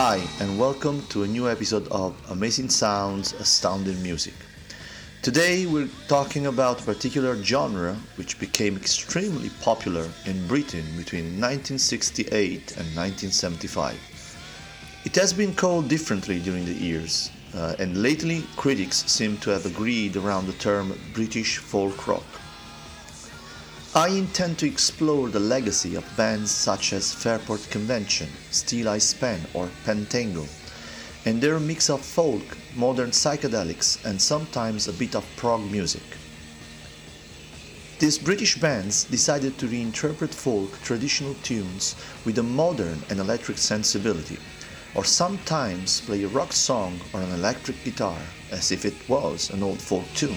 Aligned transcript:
Hi, 0.00 0.22
and 0.38 0.60
welcome 0.60 1.04
to 1.08 1.24
a 1.24 1.26
new 1.26 1.48
episode 1.48 1.88
of 1.88 2.14
Amazing 2.30 2.68
Sounds, 2.68 3.32
Astounding 3.32 4.00
Music. 4.00 4.34
Today 5.22 5.66
we're 5.66 5.88
talking 6.06 6.46
about 6.46 6.80
a 6.80 6.84
particular 6.84 7.34
genre 7.42 7.96
which 8.14 8.38
became 8.38 8.76
extremely 8.76 9.50
popular 9.60 10.08
in 10.24 10.46
Britain 10.46 10.84
between 10.96 11.40
1968 11.40 12.30
and 12.76 12.86
1975. 12.94 13.98
It 15.04 15.16
has 15.16 15.32
been 15.32 15.52
called 15.52 15.88
differently 15.88 16.38
during 16.38 16.64
the 16.64 16.74
years, 16.74 17.32
uh, 17.56 17.74
and 17.80 18.00
lately 18.00 18.44
critics 18.54 19.04
seem 19.10 19.36
to 19.38 19.50
have 19.50 19.66
agreed 19.66 20.14
around 20.16 20.46
the 20.46 20.52
term 20.52 20.96
British 21.12 21.58
folk 21.58 22.06
rock. 22.06 22.22
I 23.94 24.08
intend 24.08 24.58
to 24.58 24.66
explore 24.66 25.30
the 25.30 25.40
legacy 25.40 25.94
of 25.94 26.04
bands 26.14 26.50
such 26.50 26.92
as 26.92 27.14
Fairport 27.14 27.70
Convention, 27.70 28.28
Steeleye 28.50 29.00
Span, 29.00 29.40
or 29.54 29.70
Pentangle, 29.86 30.46
and 31.24 31.40
their 31.40 31.58
mix 31.58 31.88
of 31.88 32.02
folk, 32.02 32.42
modern 32.76 33.12
psychedelics, 33.12 34.04
and 34.04 34.20
sometimes 34.20 34.88
a 34.88 34.92
bit 34.92 35.16
of 35.16 35.24
prog 35.36 35.62
music. 35.70 36.02
These 37.98 38.18
British 38.18 38.60
bands 38.60 39.04
decided 39.04 39.56
to 39.56 39.66
reinterpret 39.66 40.34
folk 40.34 40.70
traditional 40.82 41.34
tunes 41.42 41.96
with 42.26 42.38
a 42.38 42.42
modern 42.42 43.02
and 43.08 43.18
electric 43.18 43.56
sensibility, 43.56 44.36
or 44.94 45.04
sometimes 45.04 46.02
play 46.02 46.22
a 46.24 46.28
rock 46.28 46.52
song 46.52 47.00
or 47.14 47.22
an 47.22 47.32
electric 47.32 47.82
guitar 47.84 48.20
as 48.50 48.70
if 48.70 48.84
it 48.84 49.08
was 49.08 49.48
an 49.48 49.62
old 49.62 49.80
folk 49.80 50.04
tune. 50.14 50.36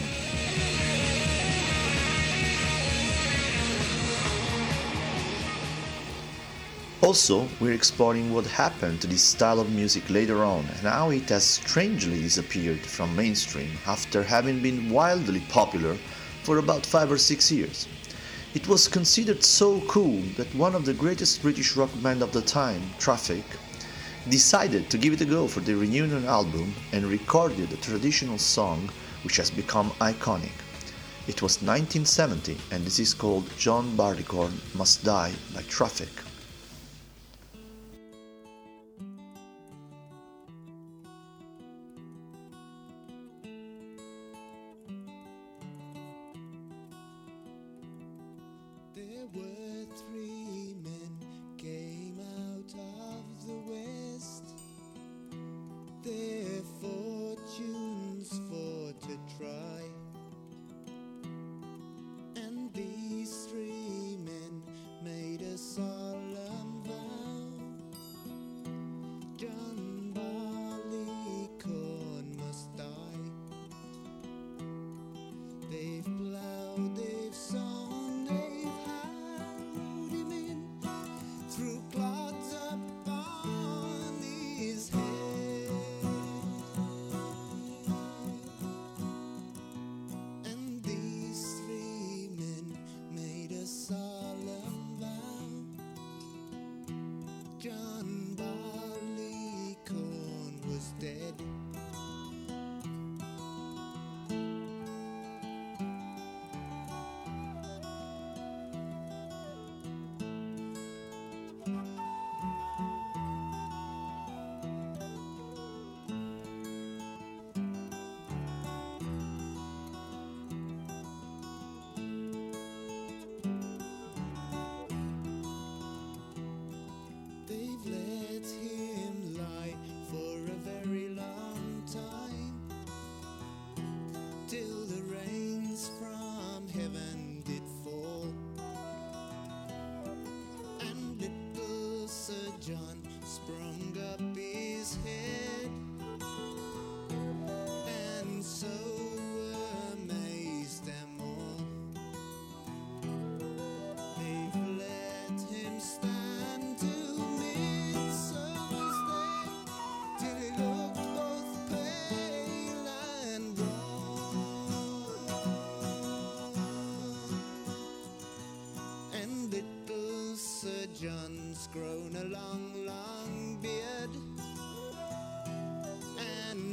Also, 7.03 7.47
we're 7.59 7.71
exploring 7.71 8.31
what 8.31 8.45
happened 8.45 9.01
to 9.01 9.07
this 9.07 9.23
style 9.23 9.59
of 9.59 9.71
music 9.71 10.07
later 10.11 10.43
on 10.43 10.59
and 10.59 10.87
how 10.87 11.09
it 11.09 11.27
has 11.29 11.43
strangely 11.43 12.21
disappeared 12.21 12.79
from 12.79 13.15
mainstream 13.15 13.71
after 13.87 14.21
having 14.21 14.61
been 14.61 14.87
wildly 14.87 15.39
popular 15.49 15.97
for 16.43 16.59
about 16.59 16.85
5 16.85 17.11
or 17.11 17.17
6 17.17 17.51
years. 17.51 17.87
It 18.53 18.67
was 18.67 18.87
considered 18.87 19.43
so 19.43 19.81
cool 19.87 20.21
that 20.37 20.53
one 20.53 20.75
of 20.75 20.85
the 20.85 20.93
greatest 20.93 21.41
British 21.41 21.75
rock 21.75 21.89
band 22.03 22.21
of 22.21 22.33
the 22.33 22.41
time, 22.43 22.83
Traffic, 22.99 23.45
decided 24.29 24.91
to 24.91 24.99
give 24.99 25.13
it 25.13 25.21
a 25.21 25.25
go 25.25 25.47
for 25.47 25.61
their 25.61 25.77
reunion 25.77 26.25
album 26.25 26.71
and 26.91 27.05
recorded 27.07 27.73
a 27.73 27.77
traditional 27.77 28.37
song 28.37 28.91
which 29.23 29.37
has 29.37 29.49
become 29.49 29.89
iconic. 30.01 30.53
It 31.27 31.41
was 31.41 31.63
1970 31.63 32.57
and 32.69 32.85
this 32.85 32.99
is 32.99 33.15
called 33.15 33.49
John 33.57 33.95
Barleycorn 33.95 34.53
Must 34.75 35.03
Die 35.03 35.33
by 35.55 35.63
Traffic. 35.63 36.30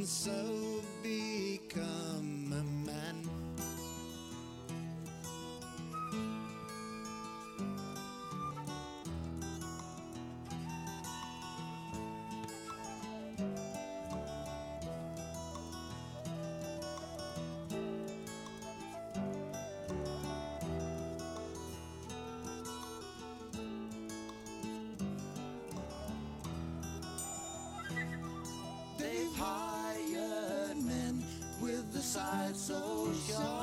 So 0.09 0.58
so 32.55 33.11
sharp 33.27 33.58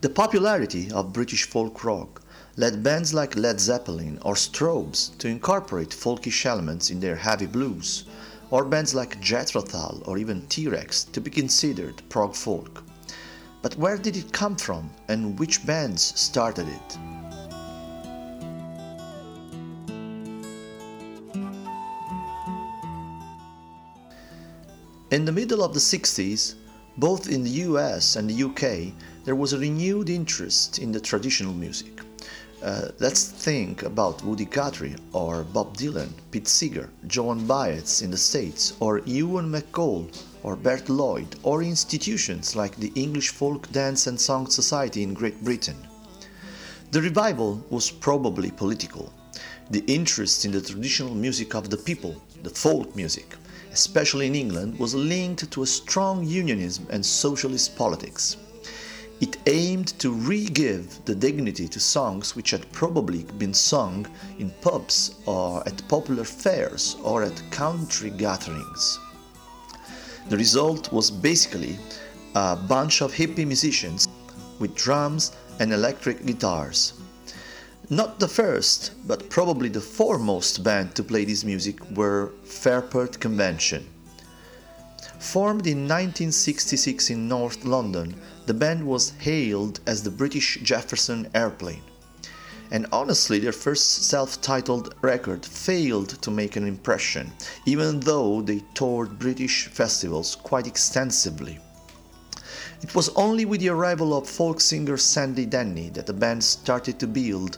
The 0.00 0.08
popularity 0.14 0.92
of 0.92 1.12
British 1.12 1.42
folk 1.44 1.82
rock 1.82 2.22
led 2.56 2.84
bands 2.84 3.12
like 3.12 3.34
Led 3.34 3.58
Zeppelin 3.58 4.20
or 4.22 4.34
Strawbs 4.34 5.18
to 5.18 5.26
incorporate 5.26 5.90
folkish 5.90 6.46
elements 6.46 6.90
in 6.90 7.00
their 7.00 7.16
heavy 7.16 7.46
blues, 7.46 8.04
or 8.50 8.64
bands 8.64 8.94
like 8.94 9.20
Jethro 9.20 9.62
Tull 9.62 10.04
or 10.06 10.18
even 10.18 10.46
T-Rex 10.46 11.02
to 11.04 11.20
be 11.20 11.30
considered 11.30 12.02
prog 12.08 12.36
folk. 12.36 12.84
But 13.60 13.76
where 13.76 13.98
did 13.98 14.16
it 14.16 14.32
come 14.32 14.54
from 14.54 14.88
and 15.08 15.36
which 15.36 15.66
bands 15.66 16.12
started 16.20 16.68
it? 16.68 16.98
In 25.14 25.24
the 25.24 25.30
middle 25.30 25.62
of 25.62 25.72
the 25.72 25.78
60s, 25.78 26.56
both 26.96 27.28
in 27.28 27.44
the 27.44 27.62
US 27.70 28.16
and 28.16 28.28
the 28.28 28.42
UK, 28.48 28.92
there 29.24 29.36
was 29.36 29.52
a 29.52 29.58
renewed 29.60 30.10
interest 30.10 30.80
in 30.80 30.90
the 30.90 30.98
traditional 30.98 31.54
music. 31.54 32.00
Uh, 32.60 32.88
let's 32.98 33.28
think 33.28 33.84
about 33.84 34.24
Woody 34.24 34.46
Guthrie 34.46 34.96
or 35.12 35.44
Bob 35.44 35.76
Dylan, 35.76 36.10
Pete 36.32 36.48
Seeger, 36.48 36.90
Joan 37.06 37.46
Baez 37.46 38.02
in 38.02 38.10
the 38.10 38.16
States, 38.16 38.72
or 38.80 39.02
Ewan 39.06 39.48
MacColl 39.52 40.10
or 40.42 40.56
Bert 40.56 40.88
Lloyd, 40.88 41.36
or 41.44 41.62
institutions 41.62 42.56
like 42.56 42.74
the 42.74 42.90
English 42.96 43.28
Folk 43.28 43.70
Dance 43.70 44.08
and 44.08 44.20
Song 44.20 44.48
Society 44.50 45.04
in 45.04 45.14
Great 45.14 45.44
Britain. 45.44 45.78
The 46.90 47.02
revival 47.02 47.64
was 47.70 47.88
probably 47.88 48.50
political. 48.50 49.12
The 49.70 49.84
interest 49.86 50.44
in 50.44 50.50
the 50.50 50.60
traditional 50.60 51.14
music 51.14 51.54
of 51.54 51.70
the 51.70 51.76
people, 51.76 52.20
the 52.42 52.50
folk 52.50 52.96
music, 52.96 53.36
especially 53.74 54.26
in 54.28 54.36
England, 54.36 54.78
was 54.78 54.94
linked 54.94 55.50
to 55.50 55.64
a 55.64 55.66
strong 55.66 56.24
unionism 56.24 56.86
and 56.90 57.04
socialist 57.04 57.76
politics. 57.76 58.36
It 59.20 59.36
aimed 59.46 59.98
to 59.98 60.12
re 60.12 60.44
give 60.46 61.04
the 61.04 61.14
dignity 61.14 61.66
to 61.68 61.80
songs 61.80 62.36
which 62.36 62.52
had 62.52 62.70
probably 62.72 63.24
been 63.42 63.52
sung 63.52 64.06
in 64.38 64.50
pubs 64.60 65.16
or 65.26 65.66
at 65.66 65.88
popular 65.88 66.24
fairs 66.24 66.96
or 67.02 67.24
at 67.24 67.50
country 67.50 68.10
gatherings. 68.10 69.00
The 70.28 70.36
result 70.36 70.92
was 70.92 71.10
basically 71.10 71.76
a 72.34 72.56
bunch 72.56 73.02
of 73.02 73.12
hippie 73.12 73.46
musicians 73.46 74.06
with 74.60 74.76
drums 74.76 75.32
and 75.58 75.72
electric 75.72 76.24
guitars. 76.24 76.92
Not 77.90 78.18
the 78.18 78.28
first, 78.28 78.92
but 79.06 79.28
probably 79.28 79.68
the 79.68 79.80
foremost 79.80 80.64
band 80.64 80.94
to 80.94 81.02
play 81.02 81.26
this 81.26 81.44
music 81.44 81.78
were 81.90 82.32
Fairport 82.44 83.20
Convention. 83.20 83.86
Formed 85.18 85.66
in 85.66 85.86
1966 85.86 87.10
in 87.10 87.28
North 87.28 87.62
London, 87.66 88.14
the 88.46 88.54
band 88.54 88.86
was 88.86 89.10
hailed 89.18 89.80
as 89.86 90.02
the 90.02 90.10
British 90.10 90.58
Jefferson 90.62 91.28
Airplane. 91.34 91.82
And 92.70 92.86
honestly, 92.90 93.38
their 93.38 93.52
first 93.52 94.04
self 94.04 94.40
titled 94.40 94.94
record 95.02 95.44
failed 95.44 96.22
to 96.22 96.30
make 96.30 96.56
an 96.56 96.66
impression, 96.66 97.32
even 97.66 98.00
though 98.00 98.40
they 98.40 98.62
toured 98.72 99.18
British 99.18 99.66
festivals 99.66 100.36
quite 100.36 100.66
extensively. 100.66 101.58
It 102.84 102.94
was 102.94 103.08
only 103.16 103.46
with 103.46 103.60
the 103.60 103.70
arrival 103.70 104.14
of 104.14 104.28
folk 104.28 104.60
singer 104.60 104.98
Sandy 104.98 105.46
Denny 105.46 105.88
that 105.94 106.04
the 106.04 106.12
band 106.12 106.44
started 106.44 106.98
to 107.00 107.06
build 107.06 107.56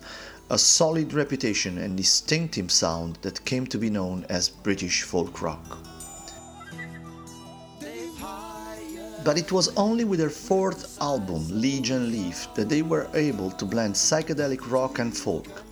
a 0.50 0.56
solid 0.56 1.12
reputation 1.12 1.78
and 1.78 1.97
distinctive 1.97 2.71
sound 2.71 3.18
that 3.23 3.45
came 3.45 3.66
to 3.66 3.76
be 3.76 3.90
known 3.90 4.25
as 4.28 4.49
British 4.49 5.02
folk 5.02 5.42
rock. 5.42 5.78
But 9.25 9.37
it 9.37 9.50
was 9.50 9.76
only 9.76 10.04
with 10.04 10.21
their 10.21 10.30
fourth 10.30 10.97
album, 11.02 11.45
Liege 11.50 11.90
& 11.90 11.90
Lief, 11.90 12.47
that 12.54 12.68
they 12.68 12.83
were 12.83 13.09
able 13.12 13.50
to 13.50 13.64
blend 13.64 13.95
psychedelic 13.95 14.71
rock 14.71 15.00
and 15.00 15.14
folk. 15.14 15.64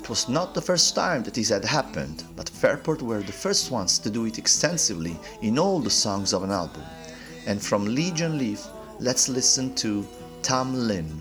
It 0.00 0.10
was 0.10 0.28
not 0.28 0.52
the 0.52 0.60
first 0.60 0.94
time 0.94 1.22
that 1.22 1.32
this 1.32 1.48
had 1.48 1.64
happened, 1.64 2.24
but 2.36 2.50
Fairport 2.50 3.00
were 3.00 3.22
the 3.22 3.32
first 3.32 3.70
ones 3.70 3.98
to 4.00 4.10
do 4.10 4.26
it 4.26 4.36
extensively 4.36 5.18
in 5.40 5.58
all 5.58 5.80
the 5.80 5.88
songs 5.88 6.34
of 6.34 6.42
an 6.42 6.50
album. 6.50 6.84
And 7.46 7.62
from 7.62 7.86
Liege 7.86 8.20
& 8.22 8.22
Lief, 8.22 8.68
let's 9.00 9.28
listen 9.28 9.74
to 9.76 10.06
Tam 10.42 10.74
Lin. 10.74 11.20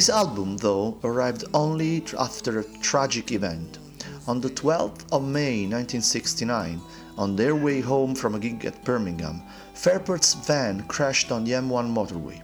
This 0.00 0.08
album, 0.08 0.56
though, 0.56 0.98
arrived 1.04 1.44
only 1.52 2.02
after 2.18 2.58
a 2.58 2.64
tragic 2.80 3.32
event. 3.32 3.78
On 4.26 4.40
the 4.40 4.48
12th 4.48 5.04
of 5.12 5.22
May 5.22 5.66
1969, 5.66 6.80
on 7.18 7.36
their 7.36 7.54
way 7.54 7.82
home 7.82 8.14
from 8.14 8.34
a 8.34 8.38
gig 8.38 8.64
at 8.64 8.82
Birmingham, 8.82 9.42
Fairport's 9.74 10.32
van 10.32 10.84
crashed 10.84 11.30
on 11.30 11.44
the 11.44 11.50
M1 11.50 11.92
motorway. 11.92 12.40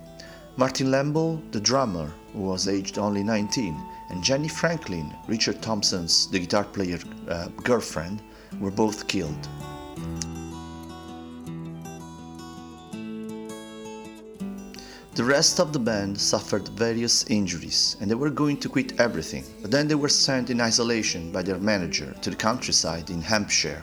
Martin 0.58 0.90
Lamble, 0.90 1.40
the 1.50 1.58
drummer, 1.58 2.12
who 2.34 2.40
was 2.40 2.68
aged 2.68 2.98
only 2.98 3.22
19, 3.22 3.74
and 4.10 4.22
Jenny 4.22 4.48
Franklin, 4.48 5.10
Richard 5.26 5.62
Thompson's, 5.62 6.30
the 6.30 6.40
guitar 6.40 6.64
player, 6.64 6.98
uh, 7.30 7.48
girlfriend, 7.64 8.20
were 8.60 8.70
both 8.70 9.08
killed. 9.08 9.48
The 15.16 15.24
rest 15.24 15.60
of 15.60 15.72
the 15.72 15.78
band 15.78 16.20
suffered 16.20 16.68
various 16.68 17.24
injuries 17.28 17.96
and 18.02 18.10
they 18.10 18.14
were 18.14 18.28
going 18.28 18.58
to 18.58 18.68
quit 18.68 19.00
everything, 19.00 19.44
but 19.62 19.70
then 19.70 19.88
they 19.88 19.94
were 19.94 20.10
sent 20.10 20.50
in 20.50 20.60
isolation 20.60 21.32
by 21.32 21.40
their 21.40 21.58
manager 21.58 22.14
to 22.20 22.28
the 22.28 22.36
countryside 22.36 23.08
in 23.08 23.22
Hampshire, 23.22 23.80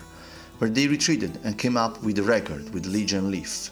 where 0.59 0.69
they 0.69 0.87
retreated 0.87 1.39
and 1.43 1.57
came 1.57 1.75
up 1.75 2.03
with 2.03 2.19
a 2.19 2.23
record 2.23 2.71
with 2.71 2.85
Liege 2.85 3.13
& 3.13 3.15
Lief. 3.15 3.71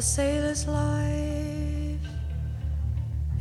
A 0.00 0.02
sailor's 0.02 0.66
life, 0.66 2.00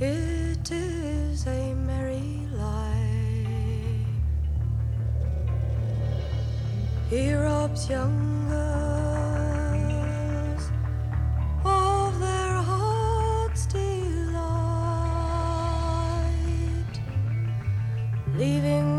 it 0.02 0.70
is 0.70 1.48
a 1.48 1.74
merry 1.74 2.46
life. 2.52 3.00
He 7.10 7.34
robs 7.34 7.90
young 7.90 8.50
girls 8.50 9.90
of 11.64 12.20
their 12.20 12.62
heart's 12.70 13.66
delight, 13.66 14.44
leaving 18.36 18.99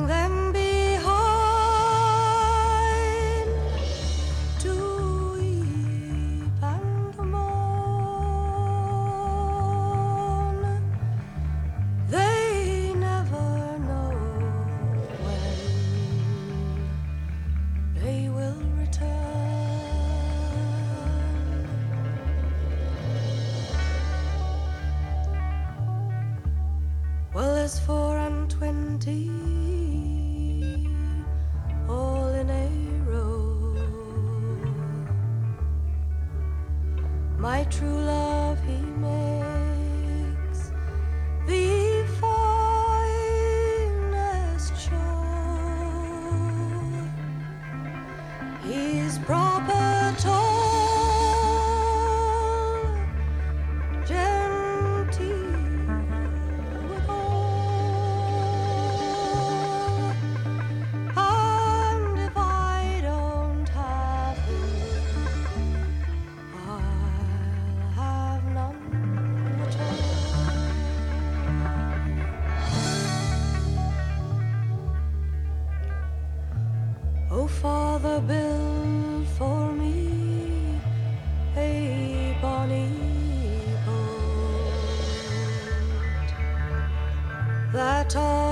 that 87.72 88.16
on 88.16 88.49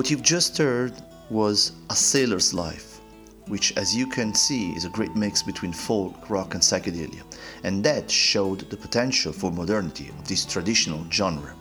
What 0.00 0.10
you've 0.10 0.22
just 0.22 0.56
heard 0.56 0.94
was 1.28 1.72
A 1.90 1.94
Sailor's 1.94 2.54
Life, 2.54 3.00
which, 3.48 3.76
as 3.76 3.94
you 3.94 4.06
can 4.06 4.34
see, 4.34 4.70
is 4.70 4.86
a 4.86 4.88
great 4.88 5.14
mix 5.14 5.42
between 5.42 5.74
folk, 5.74 6.30
rock, 6.30 6.54
and 6.54 6.62
psychedelia, 6.62 7.22
and 7.64 7.84
that 7.84 8.10
showed 8.10 8.60
the 8.70 8.78
potential 8.78 9.30
for 9.30 9.52
modernity 9.52 10.08
of 10.08 10.26
this 10.26 10.46
traditional 10.46 11.04
genre. 11.10 11.54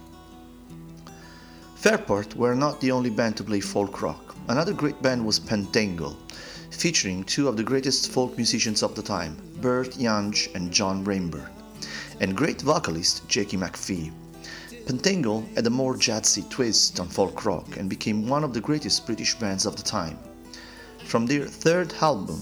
Fairport 1.76 2.34
were 2.38 2.56
not 2.56 2.80
the 2.80 2.94
only 2.94 3.10
band 3.10 3.36
to 3.36 3.44
play 3.44 3.60
folk 3.60 4.02
rock. 4.02 4.34
Another 4.48 4.72
great 4.72 5.02
band 5.02 5.26
was 5.26 5.38
Pentangle, 5.38 6.16
featuring 6.72 7.26
two 7.26 7.50
of 7.50 7.58
the 7.58 7.64
greatest 7.64 8.10
folk 8.10 8.38
musicians 8.38 8.84
of 8.84 8.96
the 8.96 9.04
time, 9.04 9.36
Bert 9.60 9.96
Jansch 9.96 10.48
and 10.56 10.72
John 10.72 11.04
Renbourn, 11.04 11.52
and 12.22 12.38
great 12.38 12.62
vocalist 12.62 13.28
Jacqui 13.28 13.60
McShee. 13.60 14.14
Pentangle 14.90 15.46
had 15.54 15.68
a 15.68 15.70
more 15.70 15.94
jazzy 15.94 16.50
twist 16.50 17.00
on 17.00 17.08
folk 17.08 17.46
rock 17.46 17.78
and 17.78 17.88
became 17.88 18.28
one 18.28 18.44
of 18.44 18.56
the 18.56 18.60
greatest 18.60 19.06
British 19.06 19.36
bands 19.36 19.68
of 19.68 19.76
the 19.76 19.84
time. 19.84 20.18
From 21.06 21.28
their 21.28 21.46
third 21.46 21.94
album, 22.02 22.42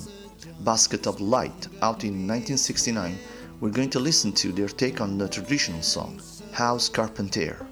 Basket 0.61 1.07
of 1.07 1.19
Light, 1.19 1.67
out 1.81 2.05
in 2.05 2.25
1969, 2.25 3.17
we're 3.59 3.69
going 3.69 3.89
to 3.89 3.99
listen 3.99 4.31
to 4.31 4.53
their 4.53 4.69
take 4.69 5.01
on 5.01 5.17
the 5.17 5.27
traditional 5.27 5.81
song, 5.81 6.21
House 6.53 6.87
Carpenter. 6.87 7.67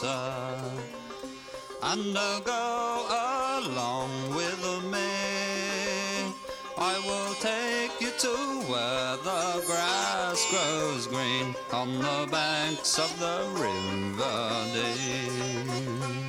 Carpenter, 0.00 0.82
and 1.82 2.16
uh, 2.16 2.40
go 2.40 3.06
along 3.62 4.10
with 4.34 4.62
me? 4.90 6.32
I 6.80 6.98
will 7.06 7.34
take 7.34 8.00
you 8.00 8.10
to 8.18 8.34
where 8.70 9.16
the 9.16 9.62
grass 9.66 10.46
grows 10.50 11.06
green 11.06 11.54
on 11.72 11.98
the 11.98 12.28
banks 12.30 12.98
of 12.98 13.18
the 13.18 13.48
river 13.54 14.64
Dee. 14.72 16.27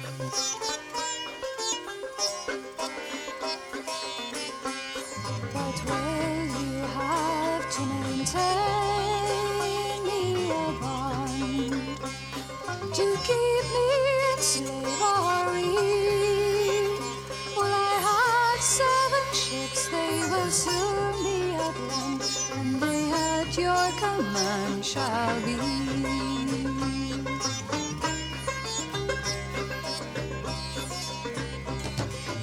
Your 23.59 23.91
command 23.99 24.85
shall 24.85 25.41
be. 25.41 25.55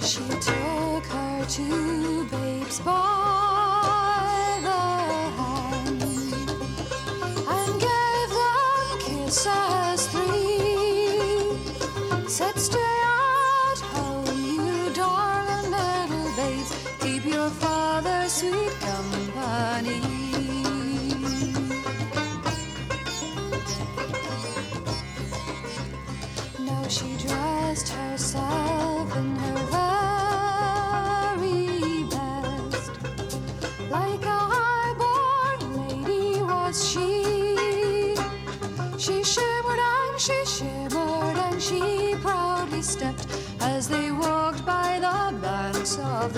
She 0.03 0.29
took 0.41 1.07
her 1.07 1.47
two 1.49 2.27
babes 2.31 2.81
by 2.81 3.26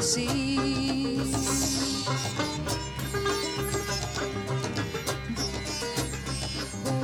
Well, 0.09 0.25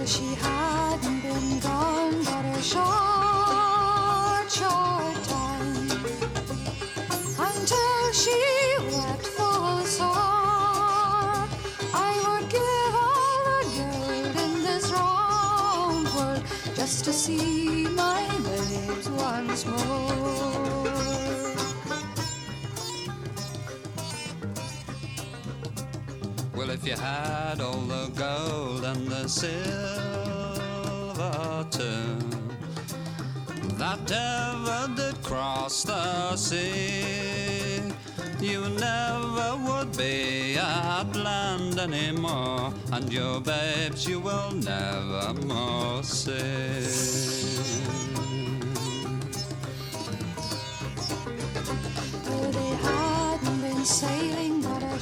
she 0.06 0.34
hadn't 0.40 1.20
been 1.20 1.60
gone 1.60 2.24
but 2.24 2.44
a 2.46 2.62
short, 2.62 4.50
short 4.50 5.22
time 5.28 5.90
until 7.38 8.12
she 8.14 8.40
wept 8.88 9.26
full 9.26 9.84
sore. 9.84 10.08
I 11.92 12.12
would 12.24 12.48
give 12.48 12.94
all 13.04 13.44
the 13.52 13.64
gold 13.76 14.34
in 14.44 14.52
this 14.64 14.90
world 14.90 16.42
just 16.74 17.04
to 17.04 17.12
see 17.12 17.86
my 17.88 18.26
babes 18.44 19.10
once 19.10 19.66
more. 19.66 20.53
If 26.84 26.90
you 26.90 26.96
had 27.02 27.60
all 27.62 27.80
the 27.80 28.10
gold 28.14 28.84
and 28.84 29.08
the 29.08 29.26
silver 29.26 29.56
too, 31.70 32.18
that 33.78 34.12
ever 34.12 34.88
did 34.94 35.22
cross 35.22 35.84
the 35.84 36.36
sea, 36.36 37.80
you 38.38 38.68
never 38.68 39.56
would 39.66 39.96
be 39.96 40.58
at 40.58 41.16
land 41.16 41.78
anymore, 41.78 42.74
and 42.92 43.10
your 43.10 43.40
babes 43.40 44.06
you 44.06 44.20
will 44.20 44.50
never 44.52 45.32
more 45.46 46.02
see. 46.02 47.22
Sailing 53.86 54.62
but 54.62 54.82
a 54.82 54.98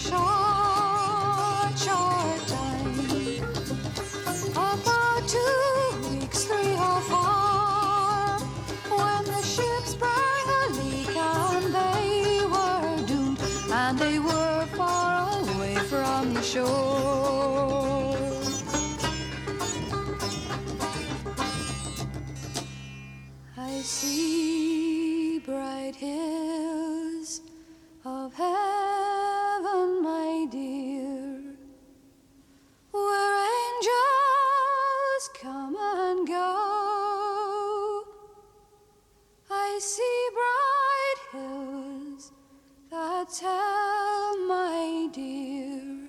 I 23.57 23.85
see 23.85 25.39
bright 25.41 25.97
hills 25.97 26.52
tell, 43.33 44.47
my 44.47 45.09
dear, 45.11 46.07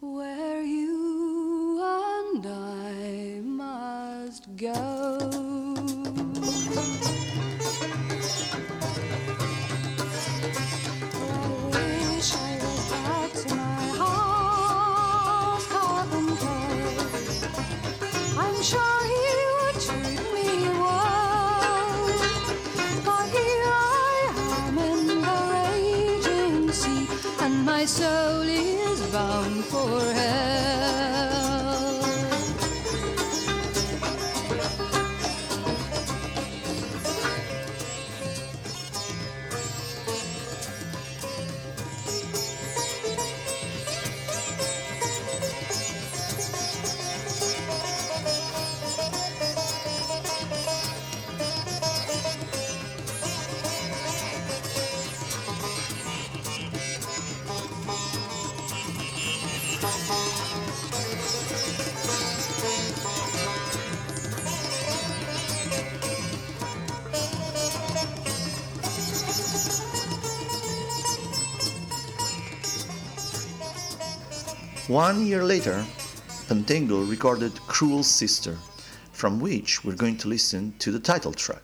where 0.00 0.60
you 0.62 1.80
and 1.80 2.44
I 2.44 3.40
must 3.44 4.56
go. 4.56 4.91
One 74.92 75.24
year 75.24 75.42
later, 75.42 75.86
Pentangle 76.48 77.08
recorded 77.08 77.58
Cruel 77.66 78.02
Sister, 78.02 78.58
from 79.12 79.40
which 79.40 79.82
we're 79.82 79.96
going 79.96 80.18
to 80.18 80.28
listen 80.28 80.74
to 80.80 80.92
the 80.92 81.00
title 81.00 81.32
track. 81.32 81.62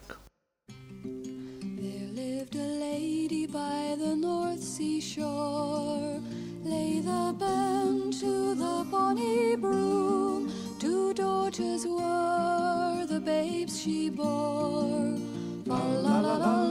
There 1.03 2.07
lived 2.09 2.55
a 2.55 2.69
lady 2.81 3.45
by 3.45 3.95
the 3.99 4.15
North 4.15 4.63
Sea 4.63 4.99
shore, 4.99 6.19
Lay 6.63 7.01
the 7.01 7.35
band 7.37 8.13
to 8.13 8.55
the 8.55 8.87
bonny 8.89 9.55
broom. 9.55 10.51
Two 10.79 11.13
daughters 11.13 11.85
were 11.85 13.05
the 13.07 13.19
babes 13.23 13.79
she 13.79 14.09
bore. 14.09 15.19
la 15.67 15.77
la 15.77 16.19
la. 16.19 16.37
la. 16.37 16.68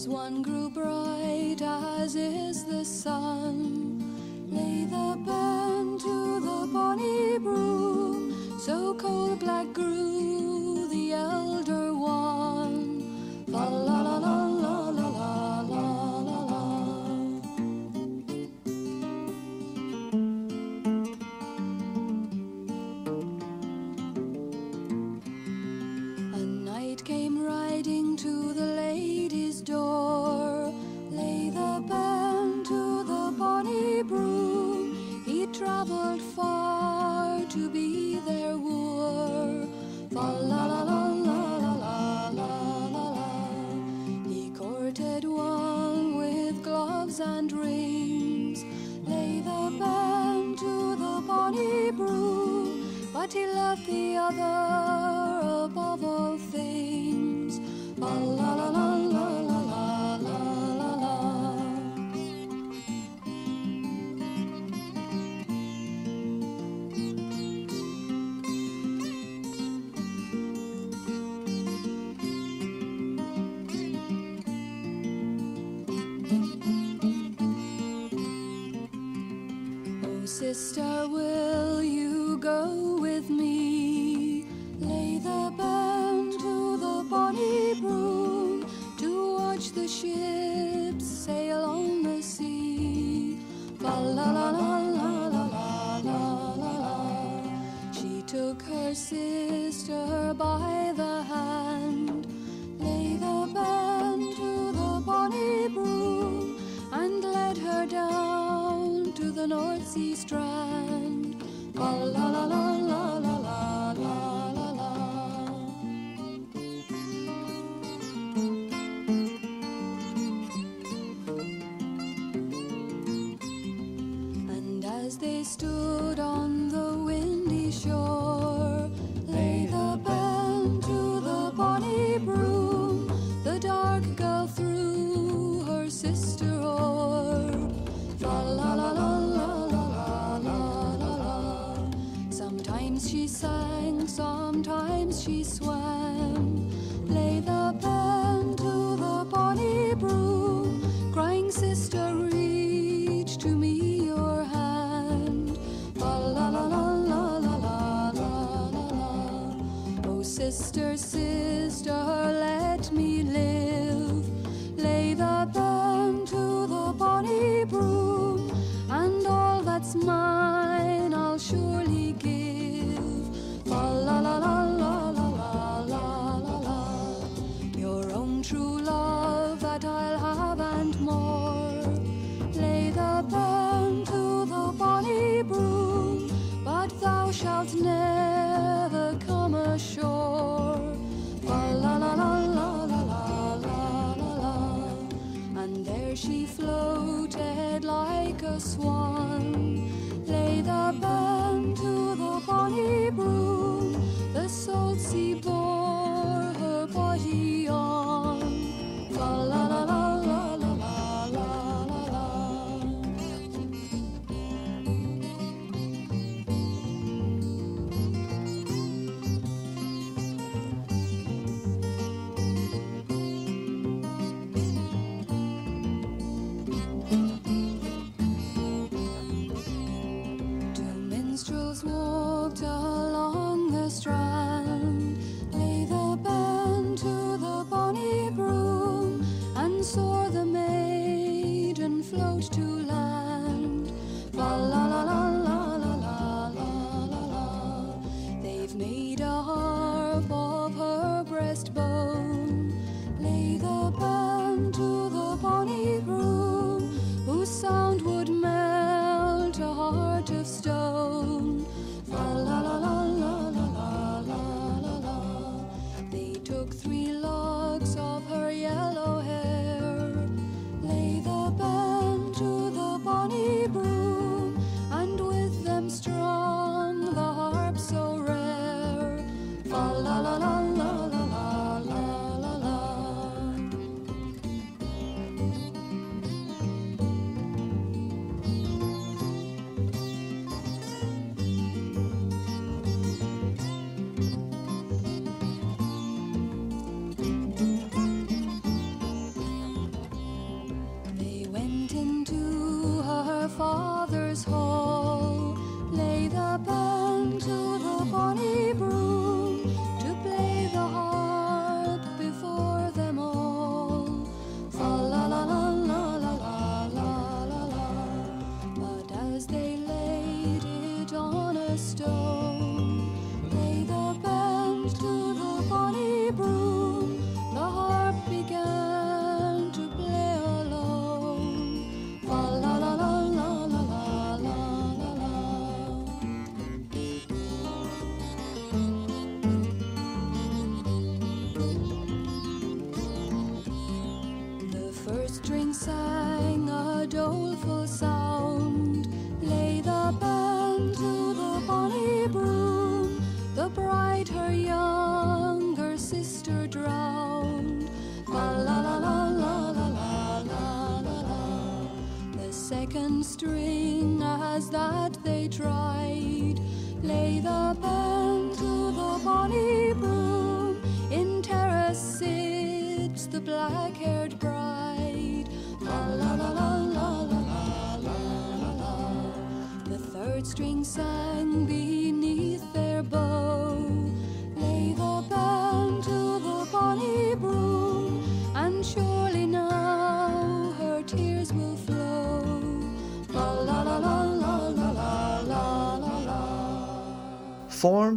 As 0.00 0.08
one 0.08 0.40
grew 0.40 0.70
bright 0.70 1.60
as 1.60 2.16
is 2.16 2.64
the 2.64 2.86
sun, 2.86 4.00
lay 4.48 4.86
the 4.86 5.18
band 5.26 6.00
to 6.00 6.40
the 6.40 6.66
bonny 6.72 7.38
broom. 7.38 8.58
So 8.58 8.94
cold 8.94 9.40
black 9.40 9.74
grew 9.74 10.88
the 10.88 11.12
elder 11.12 11.92
one. 11.92 13.44
Fa 13.52 13.58
la 13.58 14.00
la 14.00 14.16
la. 14.16 14.49
He 53.32 53.46
loved 53.46 53.86
the 53.86 54.16
other. 54.16 54.99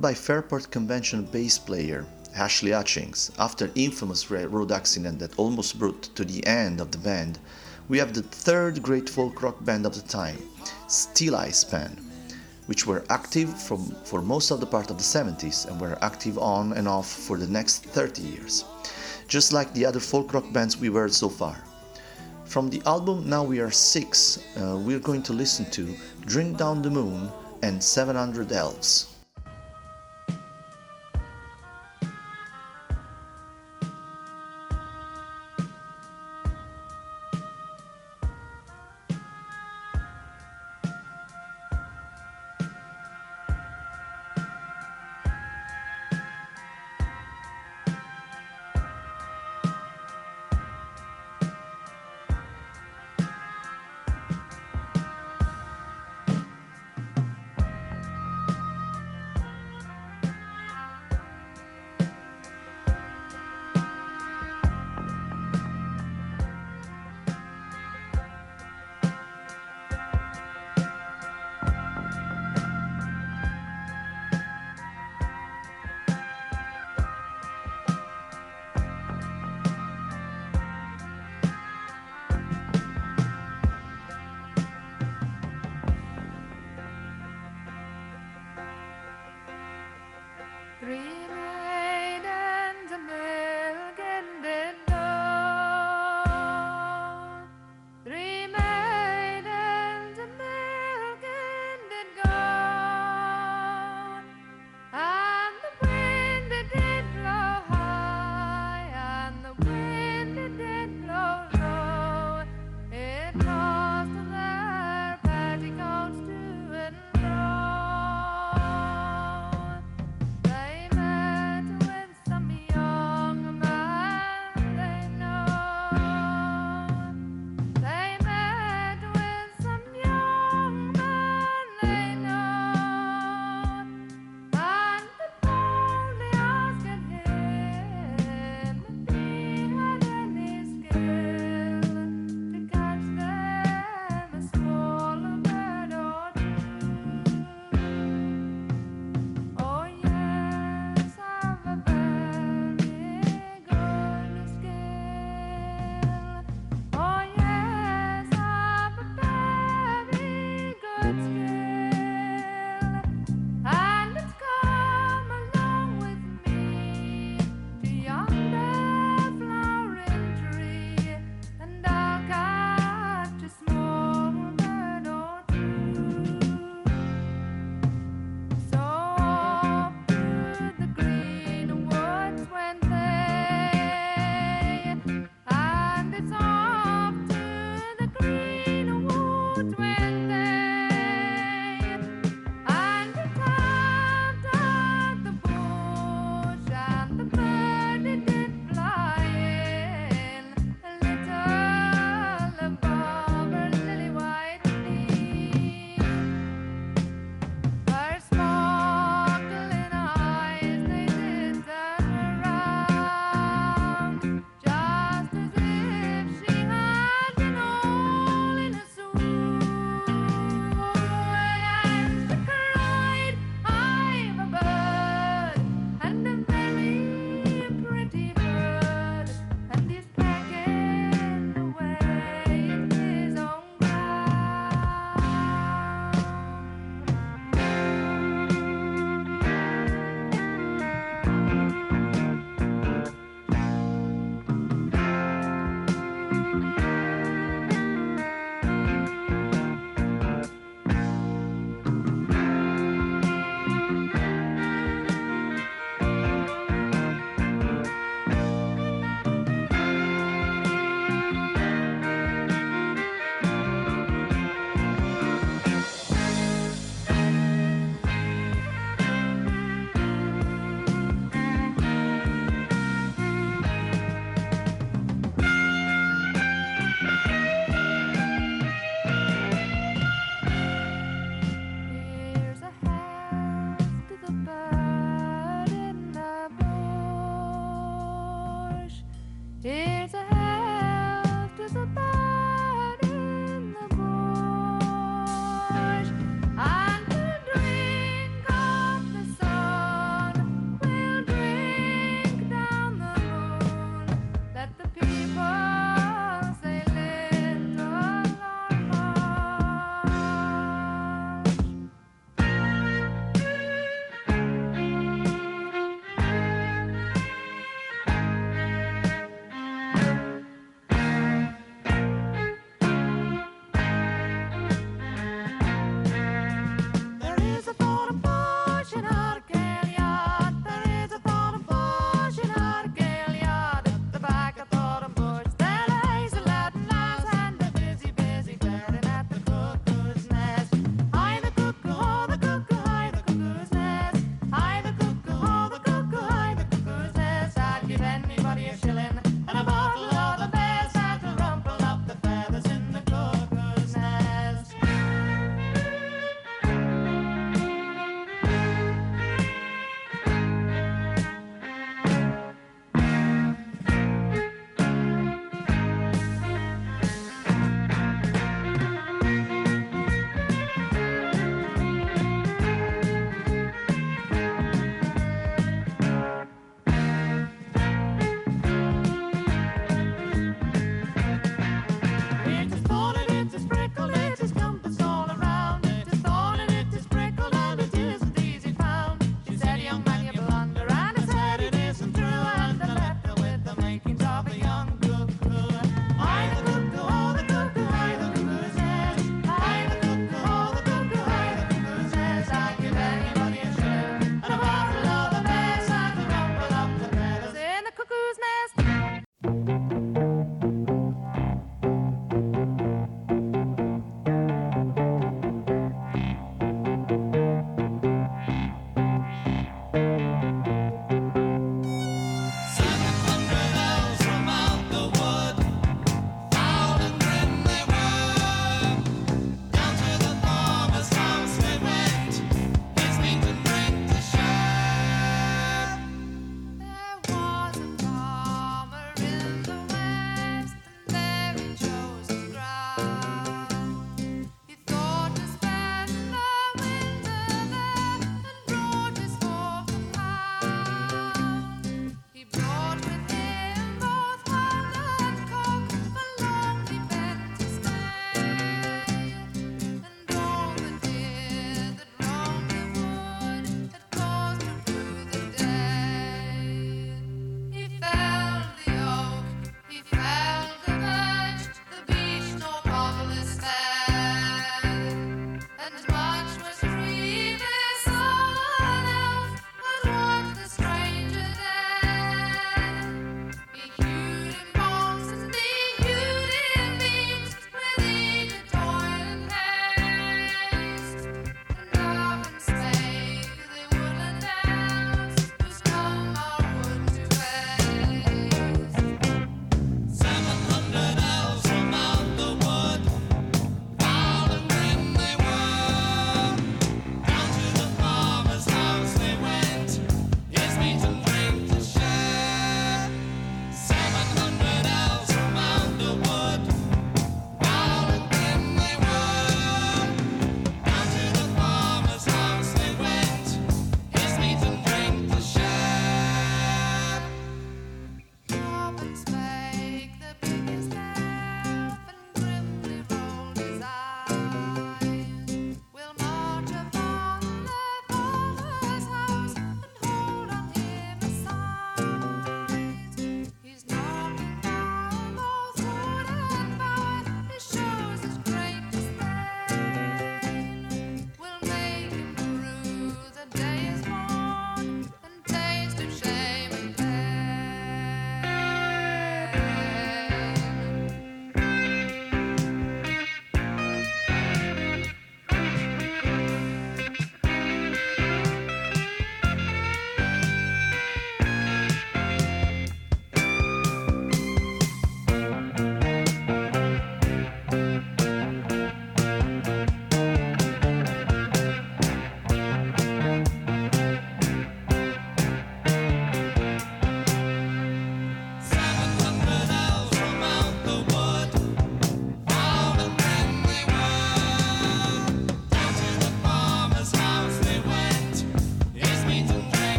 by 0.00 0.14
Fairport 0.14 0.70
Convention 0.70 1.24
bass 1.24 1.58
player 1.58 2.06
Ashley 2.36 2.70
Hutchings 2.70 3.32
after 3.36 3.64
an 3.64 3.72
infamous 3.74 4.30
road 4.30 4.70
accident 4.70 5.18
that 5.18 5.36
almost 5.36 5.76
brought 5.76 6.02
to 6.14 6.24
the 6.24 6.46
end 6.46 6.80
of 6.80 6.92
the 6.92 6.98
band, 6.98 7.40
we 7.88 7.98
have 7.98 8.14
the 8.14 8.22
third 8.22 8.80
great 8.80 9.10
folk 9.10 9.42
rock 9.42 9.56
band 9.64 9.86
of 9.86 9.96
the 9.96 10.08
time, 10.08 10.38
Steeleye 10.86 11.52
Span, 11.52 11.98
which 12.66 12.86
were 12.86 13.04
active 13.10 13.60
from, 13.60 13.90
for 14.04 14.22
most 14.22 14.52
of 14.52 14.60
the 14.60 14.66
part 14.66 14.88
of 14.88 14.98
the 14.98 15.02
70s 15.02 15.66
and 15.66 15.80
were 15.80 15.98
active 16.00 16.38
on 16.38 16.74
and 16.74 16.86
off 16.86 17.10
for 17.10 17.36
the 17.36 17.48
next 17.48 17.84
30 17.86 18.22
years, 18.22 18.64
just 19.26 19.52
like 19.52 19.74
the 19.74 19.84
other 19.84 20.00
folk 20.00 20.32
rock 20.32 20.52
bands 20.52 20.76
we've 20.76 20.94
heard 20.94 21.12
so 21.12 21.28
far. 21.28 21.56
From 22.44 22.70
the 22.70 22.80
album 22.86 23.28
Now 23.28 23.42
We 23.42 23.58
Are 23.58 23.72
Six, 23.72 24.38
uh, 24.58 24.78
we're 24.78 25.00
going 25.00 25.24
to 25.24 25.32
listen 25.32 25.68
to 25.72 25.92
Drink 26.24 26.56
Down 26.56 26.82
the 26.82 26.90
Moon 26.90 27.28
and 27.62 27.82
700 27.82 28.52
Elves. 28.52 29.17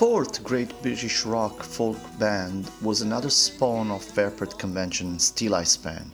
Fourth 0.00 0.42
great 0.42 0.72
British 0.80 1.26
rock 1.26 1.62
folk 1.62 1.98
band 2.18 2.70
was 2.80 3.02
another 3.02 3.28
spawn 3.28 3.90
of 3.90 4.02
Fairport 4.02 4.58
Convention 4.58 5.18
Steel 5.18 5.54
Eye 5.54 5.66
Band, 5.84 6.12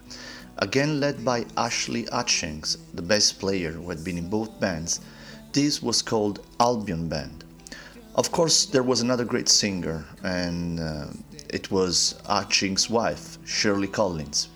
again 0.58 0.98
led 0.98 1.24
by 1.24 1.46
Ashley 1.56 2.02
Hutchings, 2.06 2.78
the 2.94 3.02
bass 3.02 3.30
player 3.32 3.70
who 3.70 3.88
had 3.88 4.02
been 4.02 4.18
in 4.18 4.28
both 4.28 4.58
bands. 4.58 5.02
This 5.52 5.84
was 5.84 6.02
called 6.02 6.44
Albion 6.58 7.08
Band. 7.08 7.44
Of 8.16 8.32
course, 8.32 8.66
there 8.66 8.82
was 8.82 9.02
another 9.02 9.24
great 9.24 9.48
singer, 9.48 10.04
and 10.24 10.80
uh, 10.80 11.06
it 11.48 11.70
was 11.70 12.20
Hutchings' 12.26 12.90
wife, 12.90 13.38
Shirley 13.44 13.86
Collins. 13.86 14.48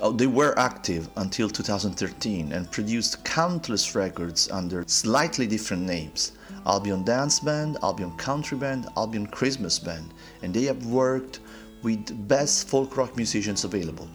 Uh, 0.00 0.10
They 0.10 0.28
were 0.28 0.56
active 0.56 1.08
until 1.16 1.50
2013 1.50 2.52
and 2.52 2.70
produced 2.70 3.24
countless 3.24 3.96
records 3.96 4.48
under 4.48 4.84
slightly 4.86 5.48
different 5.48 5.82
names 5.82 6.30
Albion 6.66 7.04
Dance 7.04 7.40
Band, 7.40 7.78
Albion 7.82 8.12
Country 8.16 8.58
Band, 8.58 8.88
Albion 8.96 9.26
Christmas 9.26 9.78
Band, 9.78 10.12
and 10.42 10.52
they 10.52 10.64
have 10.64 10.86
worked 10.86 11.40
with 11.82 12.06
the 12.06 12.14
best 12.14 12.68
folk 12.68 12.96
rock 12.96 13.16
musicians 13.16 13.64
available. 13.64 14.08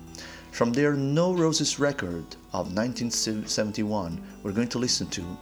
From 0.52 0.72
their 0.72 0.94
No 0.94 1.34
Roses 1.34 1.80
record 1.80 2.26
of 2.54 2.74
1971, 2.76 4.22
we're 4.44 4.52
going 4.52 4.68
to 4.68 4.80
listen 4.80 5.08
to 5.08 5.38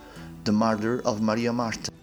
The 0.45 0.51
Murder 0.51 1.01
of 1.05 1.21
Maria 1.21 1.51
Marten. 1.51 1.93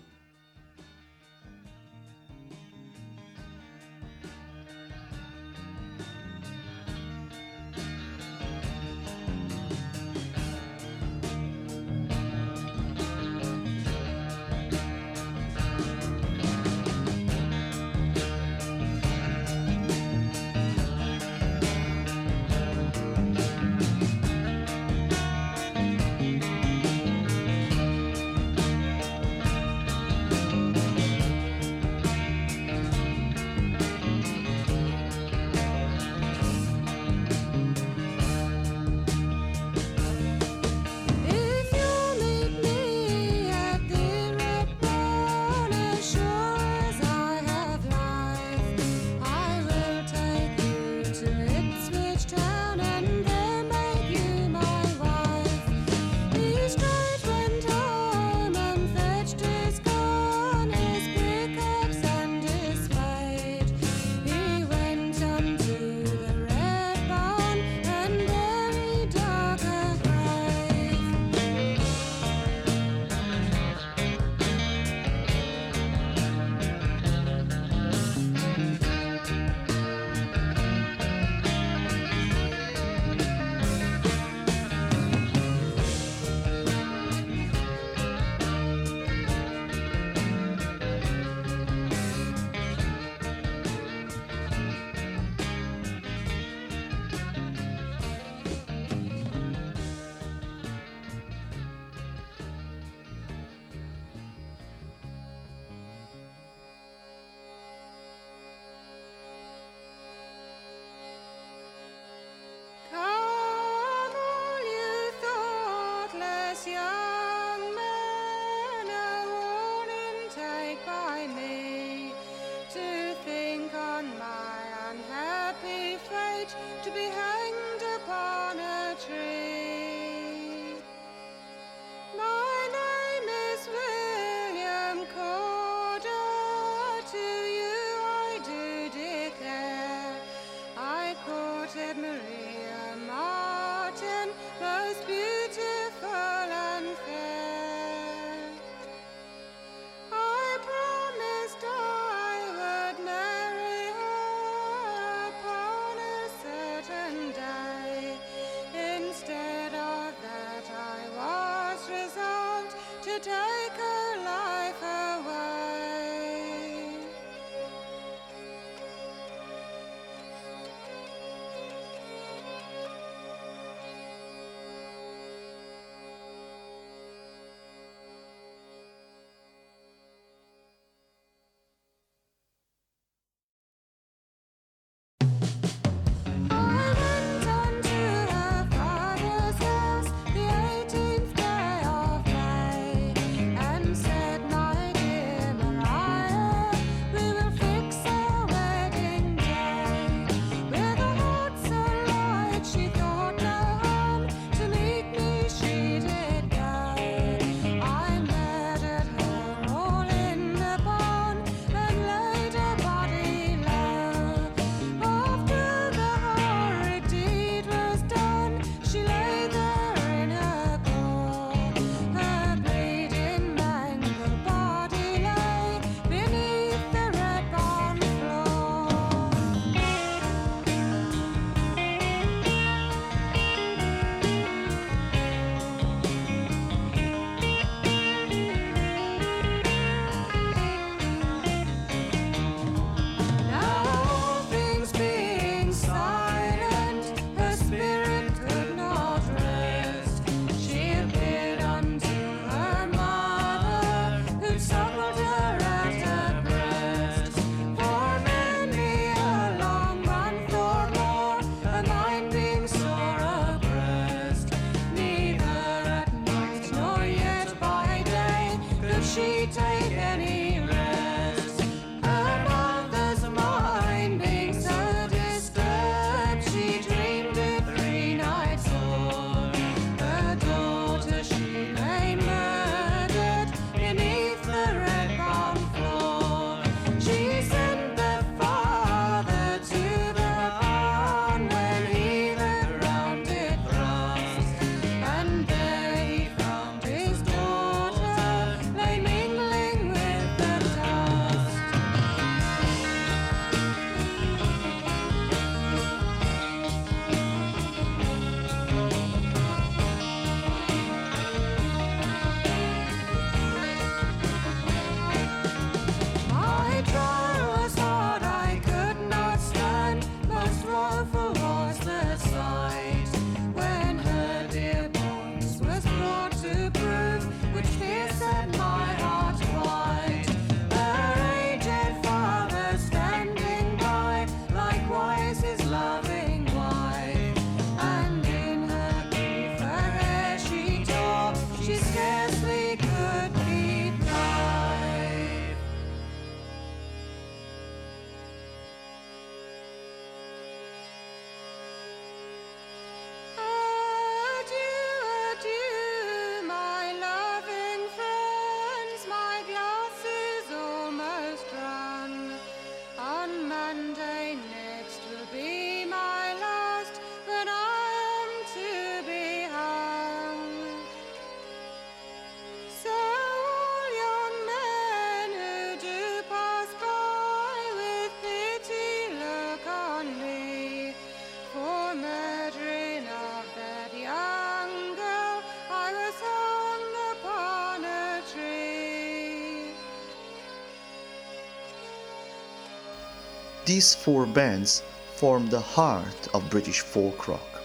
These 393.68 393.94
four 393.94 394.24
bands 394.24 394.82
formed 395.16 395.50
the 395.50 395.60
heart 395.60 396.28
of 396.32 396.48
British 396.48 396.80
folk 396.80 397.28
rock. 397.28 397.62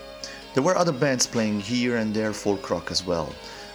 There 0.53 0.61
were 0.61 0.75
other 0.75 0.91
bands 0.91 1.25
playing 1.25 1.61
here 1.61 1.95
and 1.95 2.13
there 2.13 2.33
folk 2.33 2.69
rock 2.69 2.91
as 2.91 3.05
well. 3.05 3.33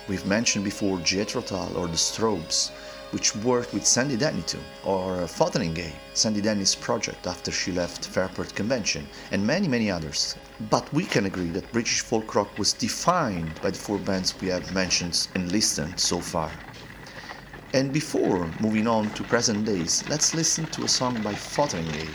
We've 0.09 0.27
mentioned 0.27 0.63
before 0.63 0.99
Jethro 0.99 1.41
Tull 1.41 1.75
or 1.75 1.87
the 1.87 1.97
Strawbs, 1.97 2.71
which 3.13 3.35
worked 3.37 3.73
with 3.73 3.87
Sandy 3.87 4.19
Denny 4.19 4.43
too, 4.43 4.61
or 4.85 5.27
Fotheringay, 5.27 5.93
Sandy 6.13 6.43
Denny's 6.43 6.75
project 6.75 7.27
after 7.27 7.51
she 7.51 7.73
left 7.73 8.05
Fairport 8.05 8.55
Convention, 8.55 9.09
and 9.31 9.47
many, 9.47 9.67
many 9.67 9.91
others. 9.91 10.37
But 10.69 10.93
we 10.93 11.07
can 11.07 11.25
agree 11.25 11.49
that 11.53 11.73
British 11.73 12.03
folk 12.03 12.35
rock 12.35 12.59
was 12.59 12.75
defined 12.75 13.59
by 13.63 13.71
the 13.71 13.79
four 13.79 13.97
bands 13.97 14.39
we 14.39 14.49
have 14.49 14.75
mentioned 14.75 15.29
and 15.35 15.51
listed 15.51 15.99
so 15.99 16.21
far. 16.21 16.53
And 17.79 17.93
before 17.93 18.51
moving 18.59 18.89
on 18.89 19.09
to 19.11 19.23
present 19.23 19.65
days, 19.65 20.03
let's 20.09 20.35
listen 20.35 20.67
to 20.73 20.83
a 20.83 20.89
song 20.89 21.23
by 21.23 21.33
Fotheringay. 21.33 22.09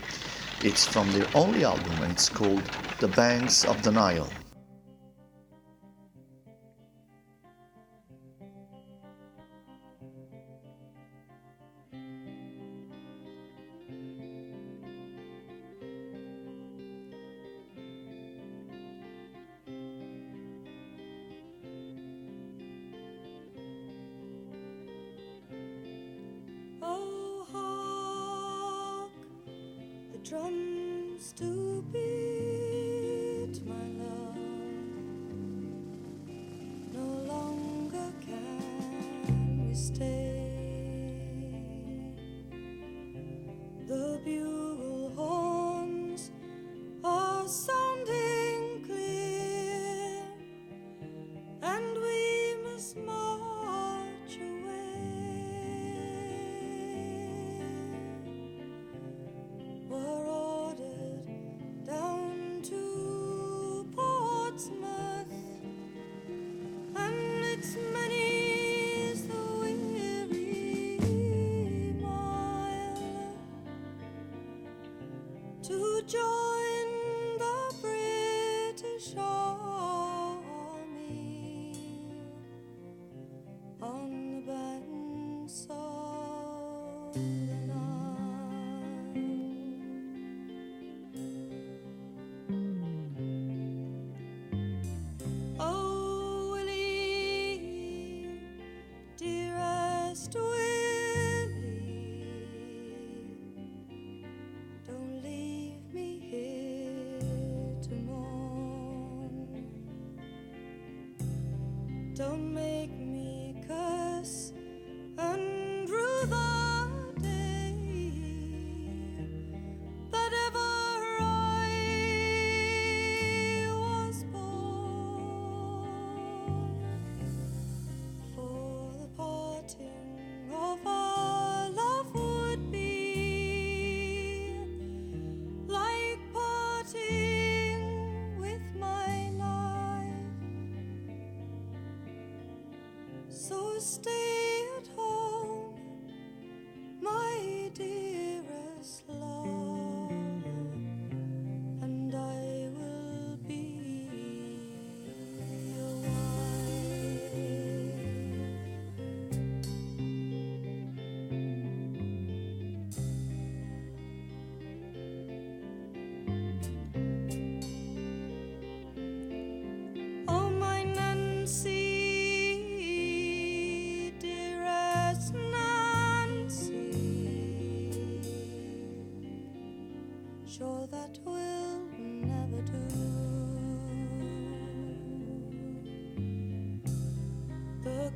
It's 0.62 0.86
from 0.86 1.10
their 1.14 1.26
only 1.34 1.64
album 1.64 2.02
and 2.02 2.12
it's 2.12 2.28
called 2.28 2.70
The 3.00 3.08
Banks 3.08 3.64
of 3.64 3.82
the 3.82 3.94
Nile. 3.94 4.43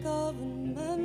of 0.07 0.39
an 0.39 0.96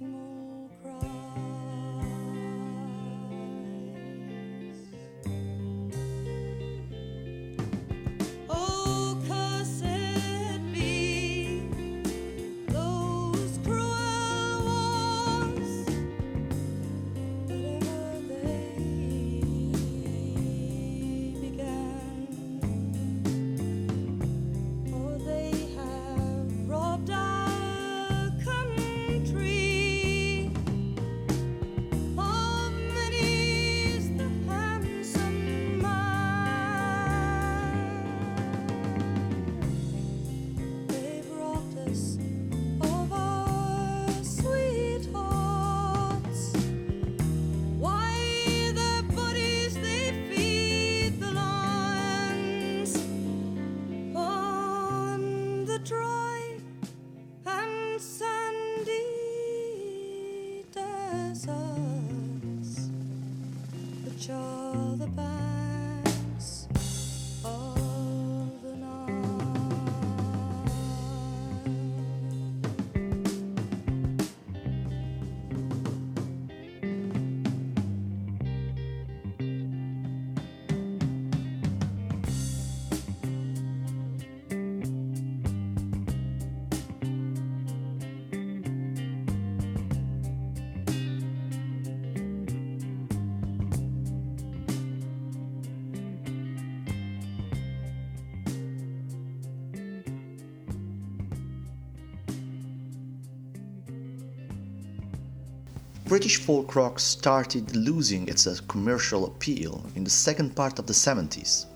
the 0.00 0.27
are 64.30 64.96
the 64.96 65.17
British 106.08 106.38
folk 106.38 106.74
rock 106.74 106.98
started 106.98 107.76
losing 107.76 108.26
its 108.28 108.46
uh, 108.46 108.56
commercial 108.66 109.26
appeal 109.26 109.84
in 109.94 110.04
the 110.04 110.10
second 110.10 110.56
part 110.56 110.78
of 110.78 110.86
the 110.86 110.94
70s. 110.94 111.66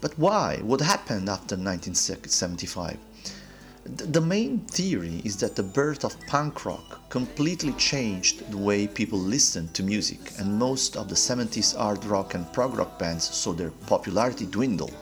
But 0.00 0.16
why? 0.16 0.58
What 0.58 0.80
happened 0.80 1.28
after 1.28 1.56
1975? 1.56 2.96
The 3.84 4.20
main 4.20 4.60
theory 4.60 5.20
is 5.24 5.38
that 5.38 5.56
the 5.56 5.64
birth 5.64 6.04
of 6.04 6.16
punk 6.28 6.64
rock 6.64 7.10
completely 7.10 7.72
changed 7.72 8.48
the 8.52 8.58
way 8.58 8.86
people 8.86 9.18
listened 9.18 9.74
to 9.74 9.82
music, 9.82 10.20
and 10.38 10.56
most 10.56 10.96
of 10.96 11.08
the 11.08 11.16
70s 11.16 11.76
hard 11.76 12.04
rock 12.04 12.34
and 12.34 12.50
prog 12.52 12.78
rock 12.78 12.96
bands 12.96 13.24
saw 13.24 13.52
their 13.52 13.72
popularity 13.88 14.46
dwindle. 14.46 14.92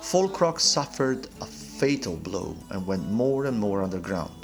Folk 0.00 0.40
rock 0.40 0.58
suffered 0.58 1.28
a 1.42 1.44
fatal 1.44 2.16
blow 2.16 2.56
and 2.70 2.86
went 2.86 3.10
more 3.10 3.44
and 3.44 3.60
more 3.60 3.82
underground. 3.82 4.39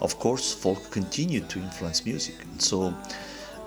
Of 0.00 0.18
course, 0.18 0.52
folk 0.52 0.90
continued 0.90 1.48
to 1.50 1.58
influence 1.58 2.04
music, 2.04 2.34
and 2.42 2.60
so 2.60 2.94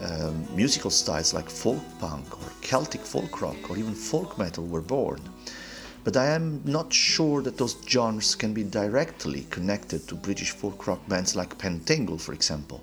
um, 0.02 0.48
musical 0.56 0.92
styles 0.92 1.34
like 1.34 1.50
folk 1.50 1.82
punk 2.00 2.42
or 2.42 2.52
Celtic 2.62 3.02
folk 3.02 3.42
rock 3.42 3.70
or 3.70 3.78
even 3.78 3.94
folk 3.94 4.38
metal 4.38 4.66
were 4.66 4.82
born. 4.82 5.22
But 6.04 6.16
I 6.16 6.28
am 6.28 6.62
not 6.64 6.94
sure 6.94 7.42
that 7.42 7.58
those 7.58 7.76
genres 7.88 8.34
can 8.36 8.54
be 8.54 8.64
directly 8.64 9.46
connected 9.50 10.08
to 10.08 10.16
British 10.16 10.52
folk 10.52 10.88
rock 10.88 11.06
bands 11.08 11.36
like 11.36 11.58
Pentangle, 11.58 12.20
for 12.20 12.34
example. 12.34 12.82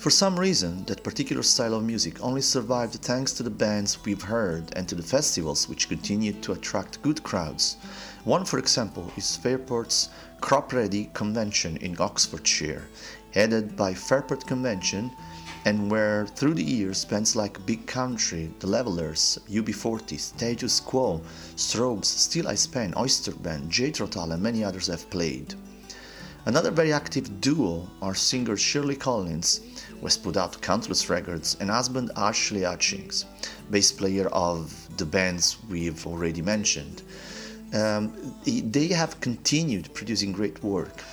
For 0.00 0.08
some 0.08 0.40
reason, 0.40 0.84
that 0.86 1.04
particular 1.04 1.42
style 1.42 1.74
of 1.74 1.84
music 1.84 2.22
only 2.22 2.40
survived 2.40 2.94
thanks 2.94 3.32
to 3.34 3.42
the 3.42 3.50
bands 3.50 4.02
we've 4.02 4.22
heard 4.22 4.72
and 4.74 4.88
to 4.88 4.94
the 4.94 5.02
festivals 5.02 5.68
which 5.68 5.90
continued 5.90 6.42
to 6.42 6.52
attract 6.52 7.02
good 7.02 7.22
crowds. 7.22 7.76
One, 8.24 8.46
for 8.46 8.58
example, 8.58 9.12
is 9.18 9.36
Fairport's 9.36 10.08
Cropredy 10.40 11.12
Convention 11.12 11.76
in 11.76 12.00
Oxfordshire, 12.00 12.88
headed 13.34 13.76
by 13.76 13.92
Fairport 13.92 14.46
Convention, 14.46 15.12
and 15.66 15.90
where 15.90 16.26
through 16.28 16.54
the 16.54 16.64
years 16.64 17.04
bands 17.04 17.36
like 17.36 17.66
Big 17.66 17.86
Country, 17.86 18.50
The 18.60 18.68
Levellers, 18.68 19.38
UB40, 19.50 20.18
Status 20.18 20.80
Quo, 20.80 21.20
Strawbs, 21.56 22.06
Still 22.06 22.48
I 22.48 22.54
Span, 22.54 22.94
Oyster 22.96 23.32
Band, 23.32 23.70
Jethro 23.70 24.06
Tull, 24.06 24.32
and 24.32 24.42
many 24.42 24.64
others 24.64 24.86
have 24.86 25.10
played. 25.10 25.56
Another 26.46 26.70
very 26.70 26.90
active 26.90 27.42
duo 27.42 27.86
are 28.00 28.14
singer 28.14 28.56
Shirley 28.56 28.96
Collins, 28.96 29.60
who 30.00 30.06
has 30.06 30.16
put 30.16 30.36
out 30.36 30.60
countless 30.62 31.10
records, 31.10 31.56
and 31.60 31.70
husband 31.70 32.10
Ashley 32.16 32.62
Hutchings, 32.62 33.26
bass 33.70 33.92
player 33.92 34.28
of 34.28 34.74
the 34.96 35.04
bands 35.04 35.58
we've 35.68 36.06
already 36.06 36.42
mentioned. 36.42 37.02
Um, 37.72 38.34
they 38.44 38.88
have 38.88 39.20
continued 39.20 39.92
producing 39.94 40.32
great 40.32 40.62
work. 40.64 41.04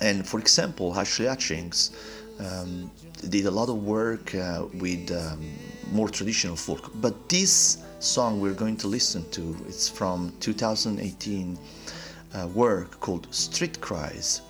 And 0.00 0.26
for 0.26 0.40
example, 0.40 0.98
Ashley 0.98 1.26
Hutchings 1.26 1.92
um, 2.40 2.90
did 3.28 3.46
a 3.46 3.50
lot 3.50 3.68
of 3.68 3.84
work 3.84 4.34
uh, 4.34 4.64
with 4.74 5.12
um, 5.12 5.52
more 5.92 6.08
traditional 6.08 6.56
folk. 6.56 6.90
But 6.96 7.28
this 7.28 7.84
song 8.00 8.40
we're 8.40 8.54
going 8.54 8.76
to 8.78 8.88
listen 8.88 9.28
to, 9.30 9.56
it's 9.68 9.88
from 9.88 10.32
2018 10.40 11.58
uh, 12.34 12.48
work 12.48 12.98
called 13.00 13.32
Street 13.32 13.80
Cries. 13.80 14.40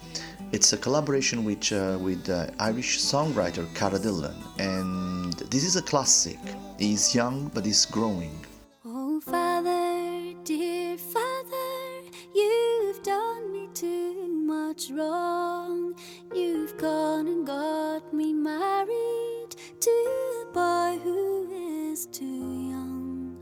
It's 0.52 0.74
a 0.74 0.76
collaboration 0.76 1.44
with, 1.44 1.72
uh, 1.72 1.96
with 1.98 2.28
uh, 2.28 2.48
Irish 2.58 2.98
songwriter 2.98 3.64
Cara 3.74 3.98
Dillon, 3.98 4.36
and 4.58 5.32
this 5.50 5.64
is 5.64 5.76
a 5.76 5.82
classic. 5.82 6.38
He's 6.78 7.14
young, 7.14 7.50
but 7.54 7.64
he's 7.64 7.86
growing. 7.86 8.38
Oh, 8.84 9.18
Father, 9.22 10.34
dear 10.44 10.98
Father, 10.98 12.10
you've 12.34 13.02
done 13.02 13.50
me 13.50 13.66
too 13.72 14.28
much 14.28 14.90
wrong. 14.90 15.94
You've 16.34 16.76
gone 16.76 17.28
and 17.28 17.46
got 17.46 18.12
me 18.12 18.34
married 18.34 19.56
to 19.80 19.90
a 19.90 20.52
boy 20.52 20.98
who 21.02 21.90
is 21.90 22.04
too 22.08 22.26
young. 22.26 23.38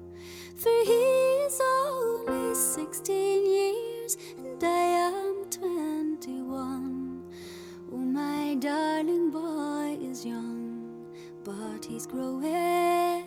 For 0.54 0.84
he 0.84 1.02
is 1.42 1.60
only 1.82 2.54
16 2.54 3.46
years 3.46 4.16
and 4.38 4.62
I 4.62 4.68
am 4.68 5.44
21. 5.50 6.99
My 8.12 8.56
darling 8.56 9.30
boy 9.30 9.96
is 10.02 10.26
young, 10.26 11.06
but 11.44 11.84
he's 11.84 12.08
growing. 12.08 13.22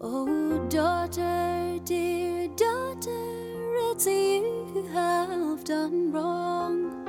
Oh, 0.00 0.58
daughter, 0.68 1.78
dear 1.84 2.48
daughter, 2.48 3.90
it's 3.92 4.06
you 4.06 4.66
who 4.74 4.88
have 4.88 5.62
done 5.62 6.10
wrong. 6.10 7.06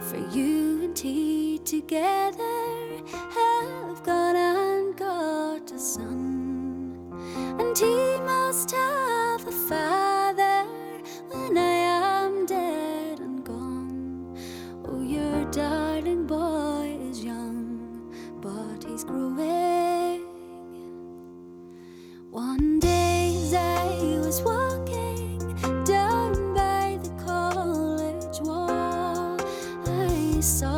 For 0.00 0.18
you 0.36 0.82
and 0.82 0.98
he 0.98 1.58
together 1.58 2.42
have 3.12 4.02
gone 4.02 4.34
and 4.34 4.96
got 4.96 5.70
a 5.70 5.78
son. 5.78 6.98
And 7.60 7.78
he 7.78 8.18
must 8.24 8.72
have 8.72 9.46
a 9.46 9.52
father 9.52 10.66
when 11.30 11.56
I 11.56 11.85
darling 15.50 16.26
boy 16.26 16.98
is 17.10 17.24
young, 17.24 18.12
but 18.40 18.84
he's 18.88 19.04
growing. 19.04 20.22
One 22.30 22.78
day 22.80 23.34
as 23.36 23.54
I 23.54 24.18
was 24.18 24.42
walking 24.42 25.38
down 25.84 26.54
by 26.54 26.98
the 27.02 27.10
college 27.24 28.40
wall, 28.40 29.38
I 29.86 30.40
saw 30.40 30.75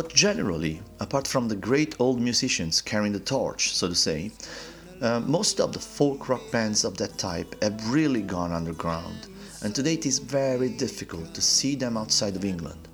But 0.00 0.14
generally, 0.14 0.80
apart 0.98 1.28
from 1.28 1.46
the 1.46 1.56
great 1.56 1.94
old 1.98 2.22
musicians 2.22 2.80
carrying 2.80 3.12
the 3.12 3.20
torch, 3.20 3.74
so 3.76 3.86
to 3.86 3.94
say, 3.94 4.30
uh, 5.02 5.20
most 5.20 5.60
of 5.60 5.74
the 5.74 5.78
folk 5.78 6.26
rock 6.30 6.40
bands 6.50 6.84
of 6.84 6.96
that 6.96 7.18
type 7.18 7.62
have 7.62 7.92
really 7.92 8.22
gone 8.22 8.50
underground, 8.50 9.26
and 9.60 9.74
today 9.74 9.92
it 9.92 10.06
is 10.06 10.18
very 10.18 10.70
difficult 10.70 11.34
to 11.34 11.42
see 11.42 11.74
them 11.74 11.98
outside 11.98 12.34
of 12.34 12.46
England. 12.46 12.88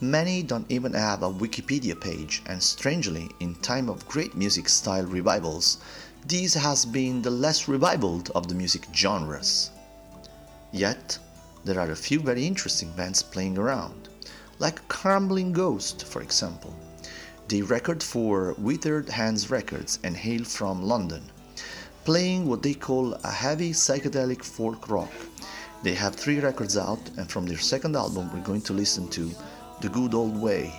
Many 0.00 0.42
don't 0.42 0.68
even 0.68 0.94
have 0.94 1.22
a 1.22 1.30
Wikipedia 1.30 1.94
page, 1.94 2.42
and 2.46 2.60
strangely, 2.60 3.30
in 3.38 3.54
time 3.54 3.88
of 3.88 4.08
great 4.08 4.34
music 4.34 4.68
style 4.68 5.06
revivals, 5.06 5.78
this 6.26 6.54
has 6.54 6.84
been 6.84 7.22
the 7.22 7.30
less 7.30 7.68
revivaled 7.68 8.32
of 8.34 8.48
the 8.48 8.56
music 8.56 8.82
genres. 8.92 9.70
Yet, 10.72 11.20
there 11.64 11.78
are 11.78 11.92
a 11.92 12.04
few 12.08 12.18
very 12.18 12.44
interesting 12.44 12.90
bands 12.96 13.22
playing 13.22 13.58
around, 13.58 14.07
Crumbling 15.00 15.52
Ghost, 15.52 16.06
for 16.06 16.22
example. 16.22 16.74
They 17.46 17.62
record 17.62 18.02
for 18.02 18.56
Withered 18.58 19.08
Hands 19.08 19.48
Records 19.48 20.00
and 20.02 20.16
hail 20.16 20.42
from 20.42 20.82
London, 20.82 21.22
playing 22.04 22.48
what 22.48 22.64
they 22.64 22.74
call 22.74 23.14
a 23.14 23.30
heavy 23.30 23.70
psychedelic 23.70 24.42
folk 24.42 24.90
rock. 24.90 25.12
They 25.84 25.94
have 25.94 26.16
three 26.16 26.40
records 26.40 26.76
out, 26.76 26.98
and 27.16 27.30
from 27.30 27.46
their 27.46 27.58
second 27.58 27.94
album, 27.94 28.28
we're 28.34 28.42
going 28.42 28.62
to 28.62 28.72
listen 28.72 29.06
to 29.10 29.30
The 29.80 29.88
Good 29.88 30.14
Old 30.14 30.36
Way. 30.36 30.74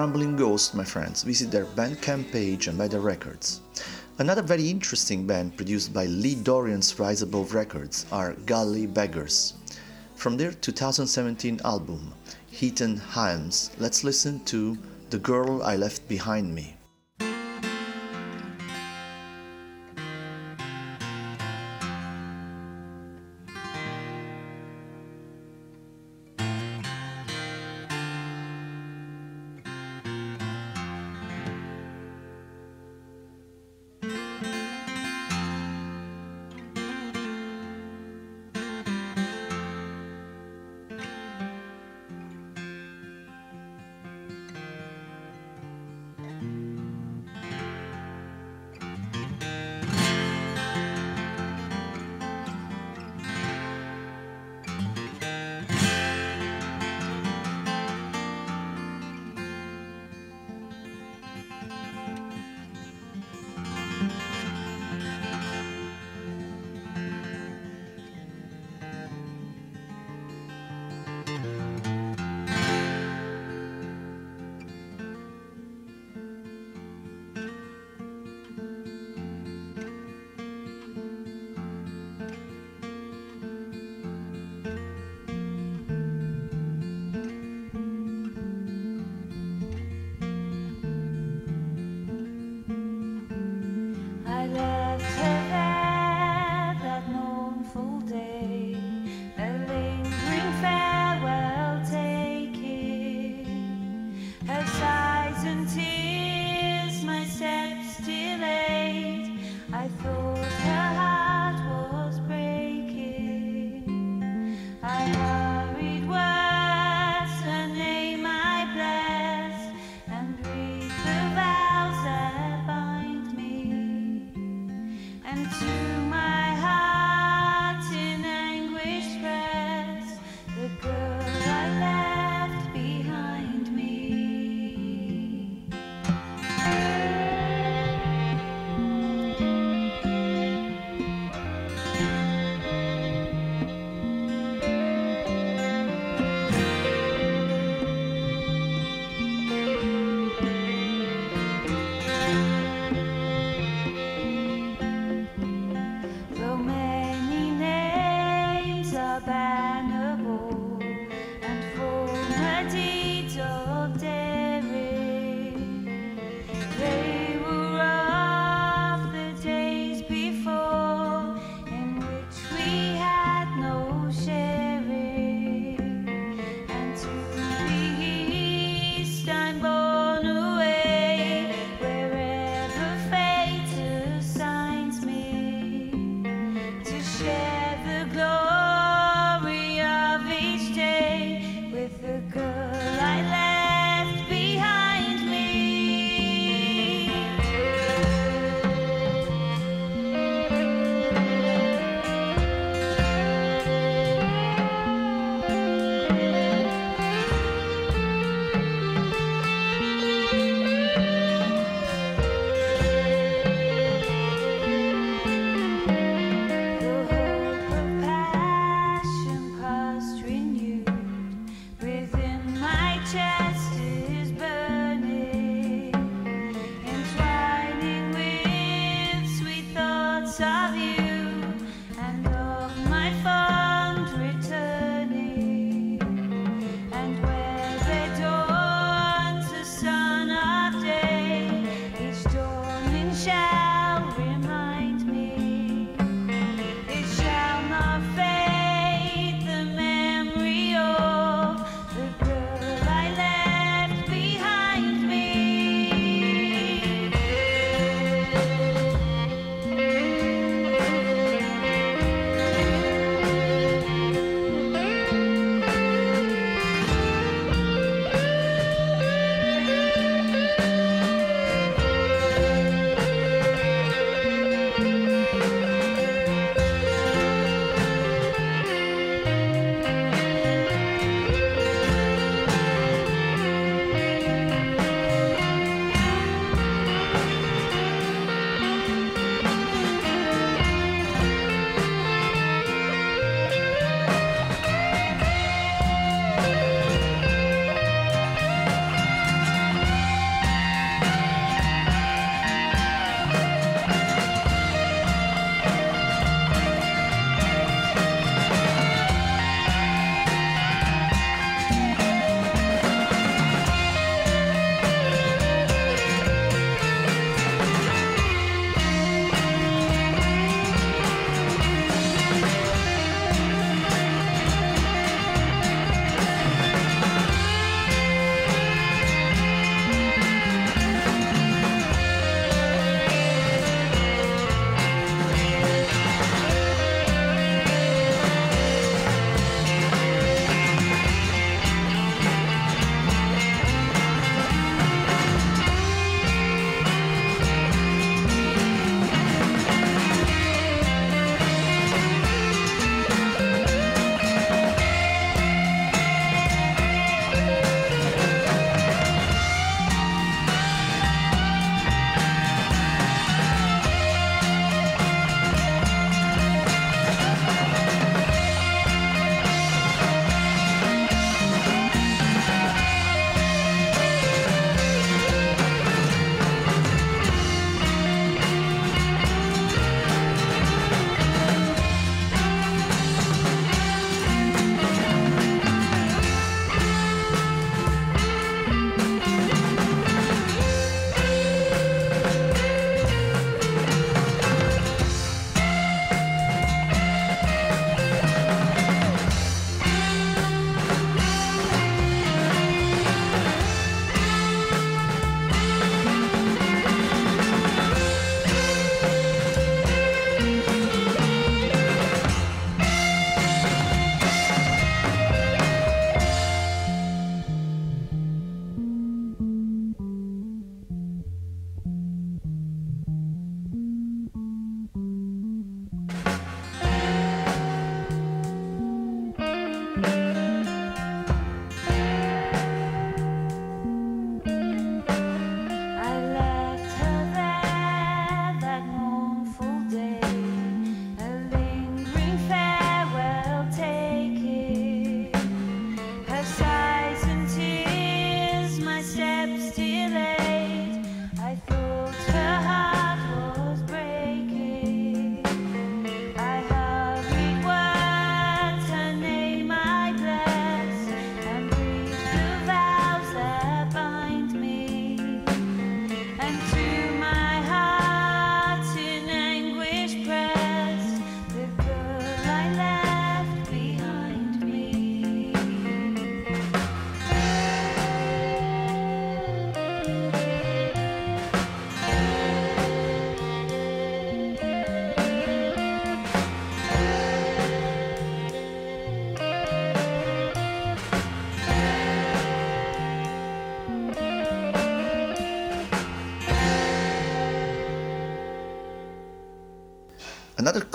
Crumbling 0.00 0.34
Ghost, 0.34 0.74
my 0.74 0.82
friends, 0.82 1.24
visit 1.24 1.50
their 1.50 1.66
Bandcamp 1.66 2.32
page 2.32 2.68
and 2.68 2.78
buy 2.78 2.88
their 2.88 3.02
records. 3.02 3.60
Another 4.16 4.40
very 4.40 4.70
interesting 4.70 5.26
band 5.26 5.58
produced 5.58 5.92
by 5.92 6.06
Lee 6.06 6.36
Dorrian's 6.36 6.98
Rise 6.98 7.20
Above 7.20 7.52
Records 7.52 8.06
are 8.10 8.32
Gully 8.46 8.86
Beggars. 8.86 9.52
From 10.14 10.38
their 10.38 10.52
2017 10.52 11.60
album, 11.66 12.14
Heaton 12.50 12.96
Hyams, 12.96 13.72
let's 13.76 14.02
listen 14.02 14.42
to 14.46 14.78
The 15.10 15.18
Girl 15.18 15.62
I 15.62 15.76
Left 15.76 16.08
Behind 16.08 16.54
Me. 16.54 16.78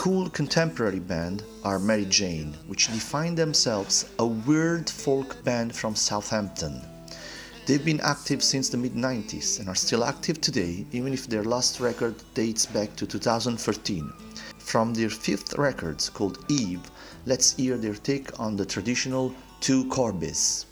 cool 0.05 0.29
contemporary 0.29 0.99
band 0.99 1.41
are 1.63 1.79
Mary 1.79 2.05
Jane, 2.05 2.55
which 2.67 2.89
define 2.93 3.33
themselves 3.33 4.07
a 4.19 4.27
weird 4.27 4.87
folk 4.87 5.43
band 5.43 5.75
from 5.75 5.95
Southampton. 5.95 6.79
They've 7.65 7.83
been 7.83 7.99
active 8.01 8.43
since 8.43 8.69
the 8.69 8.77
mid 8.77 8.93
90s 8.93 9.59
and 9.59 9.67
are 9.67 9.73
still 9.73 10.03
active 10.03 10.39
today, 10.39 10.85
even 10.91 11.11
if 11.11 11.25
their 11.25 11.43
last 11.43 11.79
record 11.79 12.13
dates 12.35 12.67
back 12.67 12.95
to 12.97 13.07
2013. 13.07 14.13
From 14.59 14.93
their 14.93 15.09
fifth 15.09 15.57
record, 15.57 16.07
called 16.13 16.45
Eve, 16.49 16.83
let's 17.25 17.55
hear 17.55 17.75
their 17.75 17.95
take 17.95 18.39
on 18.39 18.55
the 18.55 18.65
traditional 18.67 19.33
Twa 19.59 19.85
Corbies. 19.85 20.65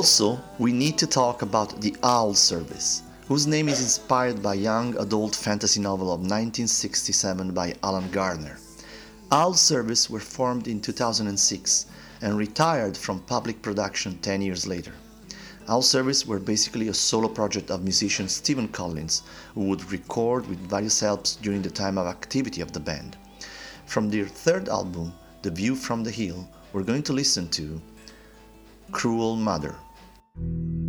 Also, 0.00 0.40
we 0.58 0.72
need 0.72 0.96
to 0.96 1.06
talk 1.06 1.42
about 1.42 1.82
The 1.82 1.94
Owl 2.02 2.32
Service, 2.32 3.02
whose 3.28 3.46
name 3.46 3.68
is 3.68 3.82
inspired 3.82 4.42
by 4.42 4.54
young 4.54 4.96
adult 4.96 5.36
fantasy 5.36 5.78
novel 5.78 6.06
of 6.06 6.20
1967 6.20 7.52
by 7.52 7.74
Alan 7.82 8.10
Garner. 8.10 8.58
Owl 9.30 9.52
Service 9.52 10.08
were 10.08 10.18
formed 10.18 10.68
in 10.68 10.80
2006 10.80 11.84
and 12.22 12.38
retired 12.38 12.96
from 12.96 13.20
public 13.20 13.60
production 13.60 14.16
10 14.22 14.40
years 14.40 14.66
later. 14.66 14.94
Owl 15.68 15.82
Service 15.82 16.24
were 16.26 16.38
basically 16.38 16.88
a 16.88 16.94
solo 16.94 17.28
project 17.28 17.70
of 17.70 17.82
musician 17.82 18.26
Stephen 18.26 18.68
Collins, 18.68 19.20
who 19.54 19.64
would 19.64 19.92
record 19.92 20.48
with 20.48 20.70
various 20.70 21.00
helps 21.00 21.36
during 21.36 21.60
the 21.60 21.68
time 21.68 21.98
of 21.98 22.06
activity 22.06 22.62
of 22.62 22.72
the 22.72 22.80
band. 22.80 23.18
From 23.84 24.08
their 24.08 24.24
third 24.24 24.70
album, 24.70 25.12
The 25.42 25.50
View 25.50 25.76
from 25.76 26.04
the 26.04 26.10
Hill, 26.10 26.48
we're 26.72 26.84
going 26.84 27.02
to 27.02 27.12
listen 27.12 27.50
to 27.50 27.82
Cruel 28.92 29.36
Mother. 29.36 29.76
Thank 30.36 30.44
you. 30.44 30.79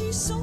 she's 0.00 0.18
so 0.18 0.39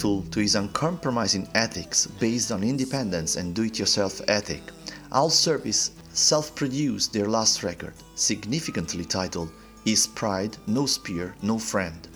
faithful 0.00 0.22
to 0.30 0.40
his 0.40 0.54
uncompromising 0.54 1.46
ethics 1.54 2.06
based 2.06 2.50
on 2.50 2.62
independence 2.62 3.36
and 3.36 3.54
do 3.54 3.64
it 3.64 3.78
yourself 3.78 4.18
ethic, 4.28 4.62
Owl 5.12 5.28
Service 5.28 5.90
self 6.14 6.54
produced 6.54 7.12
their 7.12 7.28
last 7.28 7.62
record, 7.62 7.92
significantly 8.14 9.04
titled 9.04 9.50
"Is 9.84 10.06
Pride, 10.06 10.56
No 10.66 10.86
Spear, 10.86 11.34
No 11.42 11.58
Friend, 11.58 12.08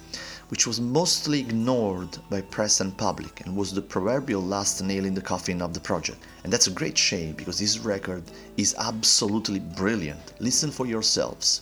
which 0.49 0.67
was 0.67 0.81
mostly 0.81 1.41
ignored 1.41 2.17
by 2.31 2.41
press 2.41 2.81
and 2.81 2.97
public 2.97 3.43
and 3.45 3.55
was 3.55 3.75
the 3.75 3.83
proverbial 3.83 4.41
last 4.41 4.83
nail 4.83 5.05
in 5.05 5.13
the 5.13 5.21
coffin 5.21 5.61
of 5.61 5.75
the 5.75 5.81
project. 5.81 6.21
And 6.43 6.51
that's 6.51 6.69
a 6.69 6.79
great 6.81 6.97
shame 6.97 7.35
because 7.35 7.59
this 7.59 7.81
record 7.81 8.23
is 8.57 8.75
absolutely 8.79 9.61
brilliant. 9.61 10.33
Listen 10.41 10.71
for 10.71 10.87
yourselves. 10.87 11.61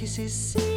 kisses. 0.00 0.69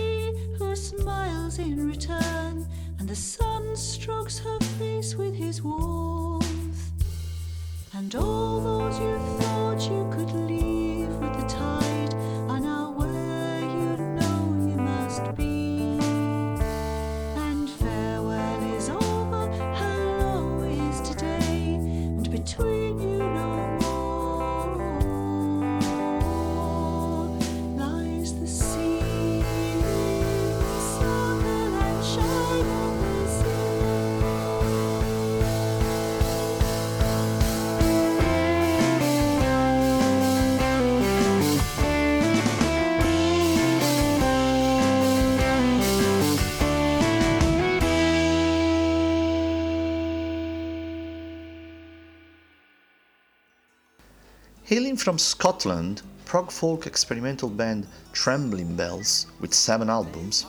from 55.03 55.19
Scotland, 55.19 56.01
prog 56.23 56.49
folk 56.49 56.88
experimental 56.88 57.49
band 57.49 57.85
Trembling 58.13 58.73
Bells, 58.77 59.27
with 59.41 59.53
seven 59.53 59.89
albums, 59.89 60.45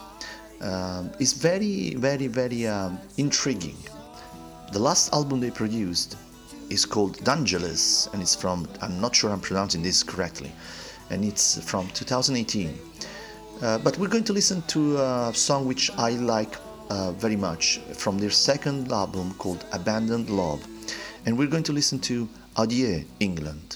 um, 0.61 1.11
is 1.19 1.33
very, 1.33 1.95
very, 1.95 2.27
very 2.27 2.65
um, 2.65 2.97
intriguing. 3.17 3.75
The 4.71 4.79
last 4.79 5.13
album 5.13 5.41
they 5.41 5.51
produced 5.51 6.15
is 6.69 6.85
called 6.85 7.21
Dangelus, 7.25 8.07
and 8.13 8.21
it's 8.21 8.33
from, 8.33 8.65
I'm 8.81 9.01
not 9.01 9.13
sure 9.13 9.29
I'm 9.29 9.41
pronouncing 9.41 9.83
this 9.83 10.03
correctly, 10.03 10.53
and 11.09 11.25
it's 11.25 11.61
from 11.69 11.89
2018. 11.89 12.79
Uh, 13.61 13.77
but 13.79 13.97
we're 13.97 14.07
going 14.07 14.23
to 14.23 14.33
listen 14.33 14.61
to 14.67 14.97
a 14.97 15.31
song 15.33 15.67
which 15.67 15.91
I 15.97 16.11
like 16.11 16.55
uh, 16.89 17.11
very 17.11 17.35
much 17.35 17.79
from 17.93 18.17
their 18.17 18.31
second 18.31 18.89
album 18.89 19.33
called 19.33 19.65
Abandoned 19.73 20.29
Love, 20.29 20.65
and 21.25 21.37
we're 21.37 21.49
going 21.49 21.63
to 21.63 21.73
listen 21.73 21.99
to 21.99 22.29
Adieu, 22.55 23.03
England. 23.19 23.74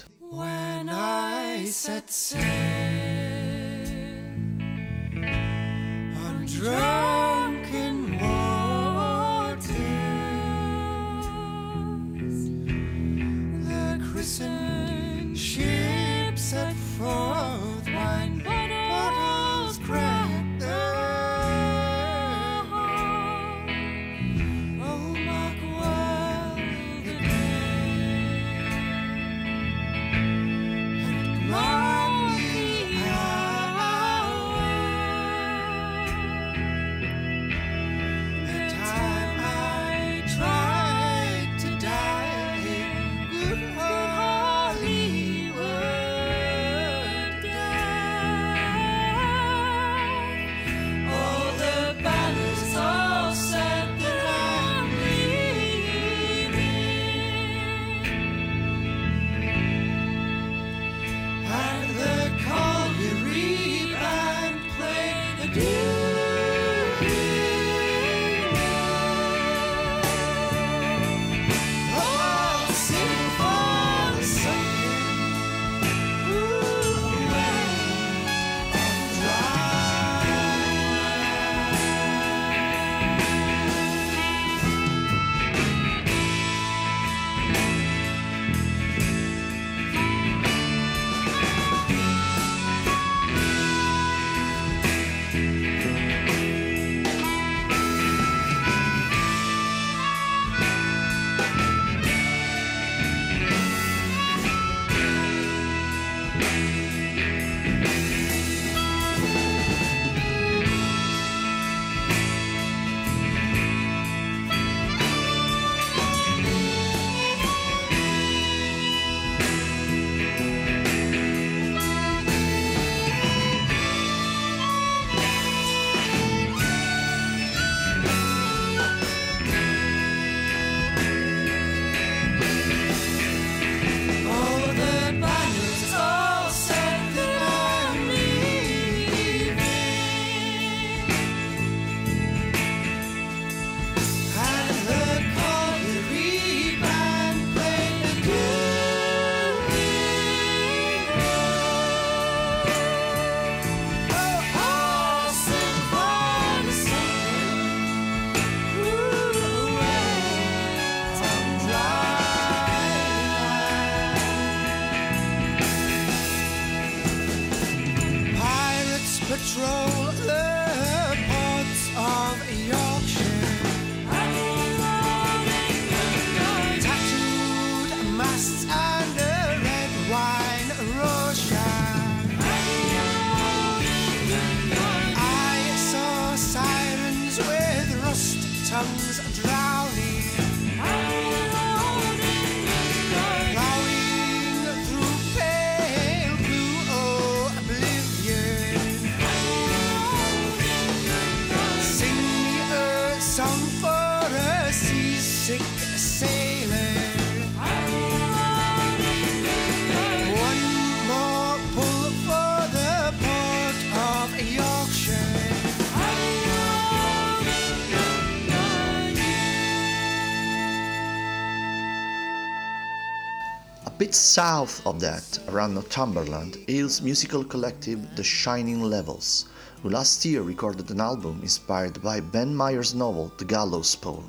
Bit 224.10 224.16
south 224.16 224.84
of 224.84 224.98
that, 224.98 225.38
around 225.46 225.74
Northumberland, 225.74 226.56
hails 226.66 227.00
musical 227.00 227.44
collective 227.44 228.16
The 228.16 228.24
Shining 228.24 228.82
Levels, 228.82 229.44
who 229.80 229.90
last 229.90 230.24
year 230.24 230.42
recorded 230.42 230.90
an 230.90 231.00
album 231.00 231.38
inspired 231.42 232.02
by 232.02 232.18
Ben 232.18 232.52
Myers' 232.52 232.92
novel 232.92 233.32
The 233.38 233.44
Gallows 233.44 233.94
Pole. 233.94 234.24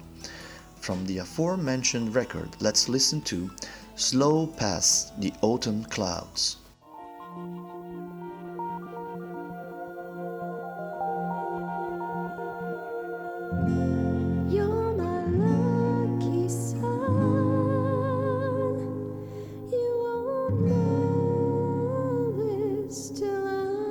From 0.76 1.04
the 1.08 1.18
aforementioned 1.18 2.14
record, 2.14 2.50
let's 2.60 2.90
listen 2.90 3.22
to 3.22 3.50
Slow 3.96 4.46
Past 4.46 5.20
the 5.20 5.34
Autumn 5.42 5.84
Clouds. 5.86 6.58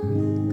Till 0.01 0.50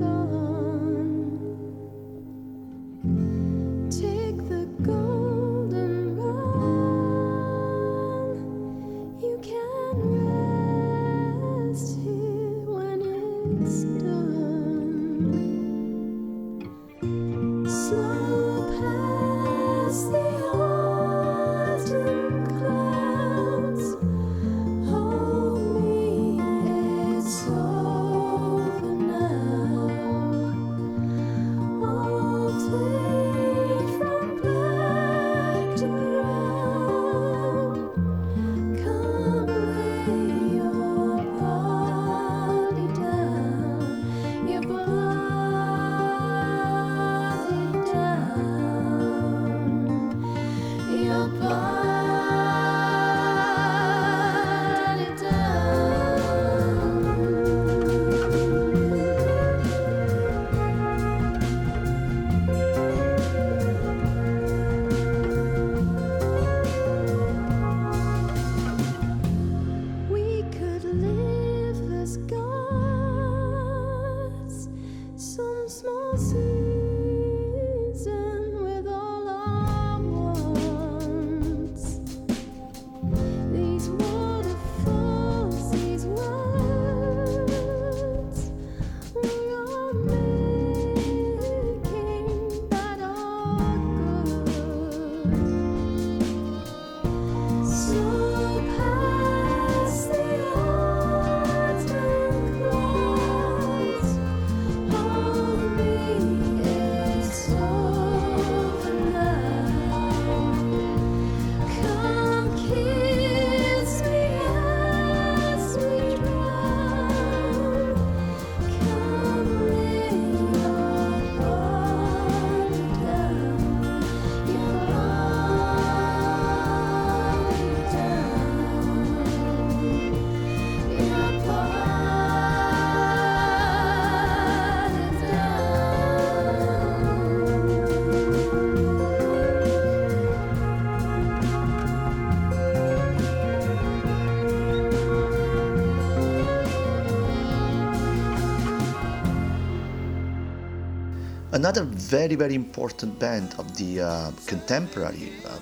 Another 151.57 151.85
very, 151.85 152.35
very 152.35 152.53
important 152.53 153.17
band 153.17 153.55
of 153.57 153.75
the 153.77 154.01
uh, 154.01 154.31
contemporary 154.45 155.31
uh, 155.43 155.57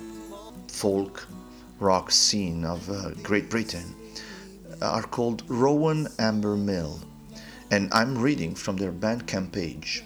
folk 0.68 1.26
rock 1.80 2.10
scene 2.10 2.66
of 2.66 2.86
uh, 2.90 3.12
Great 3.22 3.48
Britain 3.48 3.94
are 4.82 5.04
called 5.04 5.42
Rowan 5.48 6.06
Amber 6.18 6.54
Mill, 6.54 7.00
and 7.70 7.88
I'm 7.94 8.18
reading 8.18 8.54
from 8.54 8.76
their 8.76 8.92
Bandcamp 8.92 9.52
page. 9.52 10.04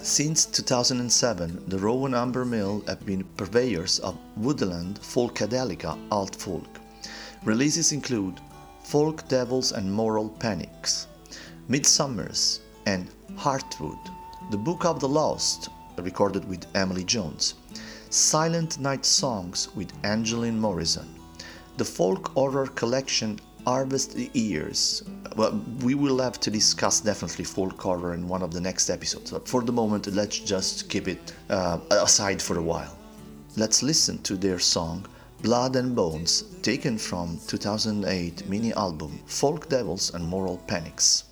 Since 0.00 0.46
2007, 0.46 1.64
the 1.66 1.78
Rowan 1.78 2.14
Amber 2.14 2.46
Mill 2.46 2.82
have 2.86 3.04
been 3.04 3.24
purveyors 3.36 3.98
of 3.98 4.16
woodland 4.38 4.98
folkadelica 5.02 5.98
alt 6.10 6.36
folk. 6.36 6.80
Releases 7.44 7.92
include 7.92 8.40
Folk 8.82 9.28
Devils 9.28 9.72
and 9.72 9.92
Moral 9.92 10.30
Panics, 10.30 11.06
Midsummers, 11.68 12.60
and 12.86 13.10
Heartwood, 13.36 14.07
The 14.50 14.56
Book 14.56 14.86
of 14.86 14.98
the 14.98 15.08
Lost, 15.08 15.68
recorded 15.98 16.48
with 16.48 16.66
Emily 16.74 17.04
Jones, 17.04 17.56
Silent 18.08 18.80
Night 18.80 19.04
Songs 19.04 19.68
with 19.74 19.92
Angeline 20.04 20.58
Morrison, 20.58 21.06
the 21.76 21.84
folk 21.84 22.28
horror 22.28 22.66
collection 22.68 23.38
Harvest 23.66 24.14
the 24.14 24.30
Ears. 24.32 25.02
Well, 25.36 25.62
we 25.82 25.94
will 25.94 26.18
have 26.20 26.40
to 26.40 26.50
discuss 26.50 27.00
definitely 27.00 27.44
folk 27.44 27.78
horror 27.78 28.14
in 28.14 28.26
one 28.26 28.40
of 28.42 28.50
the 28.50 28.60
next 28.62 28.88
episodes, 28.88 29.32
but 29.32 29.46
for 29.46 29.60
the 29.60 29.72
moment, 29.72 30.06
let's 30.06 30.38
just 30.38 30.88
keep 30.88 31.08
it 31.08 31.34
uh, 31.50 31.80
aside 31.90 32.40
for 32.40 32.56
a 32.56 32.62
while. 32.62 32.96
Let's 33.58 33.82
listen 33.82 34.16
to 34.22 34.36
their 34.36 34.58
song 34.58 35.04
Blood 35.42 35.76
and 35.76 35.94
Bones, 35.94 36.44
taken 36.62 36.96
from 36.96 37.38
2008 37.48 38.48
mini 38.48 38.72
album 38.72 39.20
Folk 39.26 39.68
Devils 39.68 40.14
and 40.14 40.24
Moral 40.24 40.56
Panics. 40.66 41.24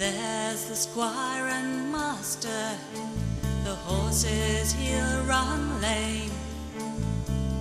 There's 0.00 0.64
the 0.64 0.74
squire 0.74 1.48
and 1.48 1.92
master. 1.92 2.78
The 3.64 3.74
horses 3.74 4.72
he'll 4.72 5.24
run 5.24 5.78
lame. 5.82 6.30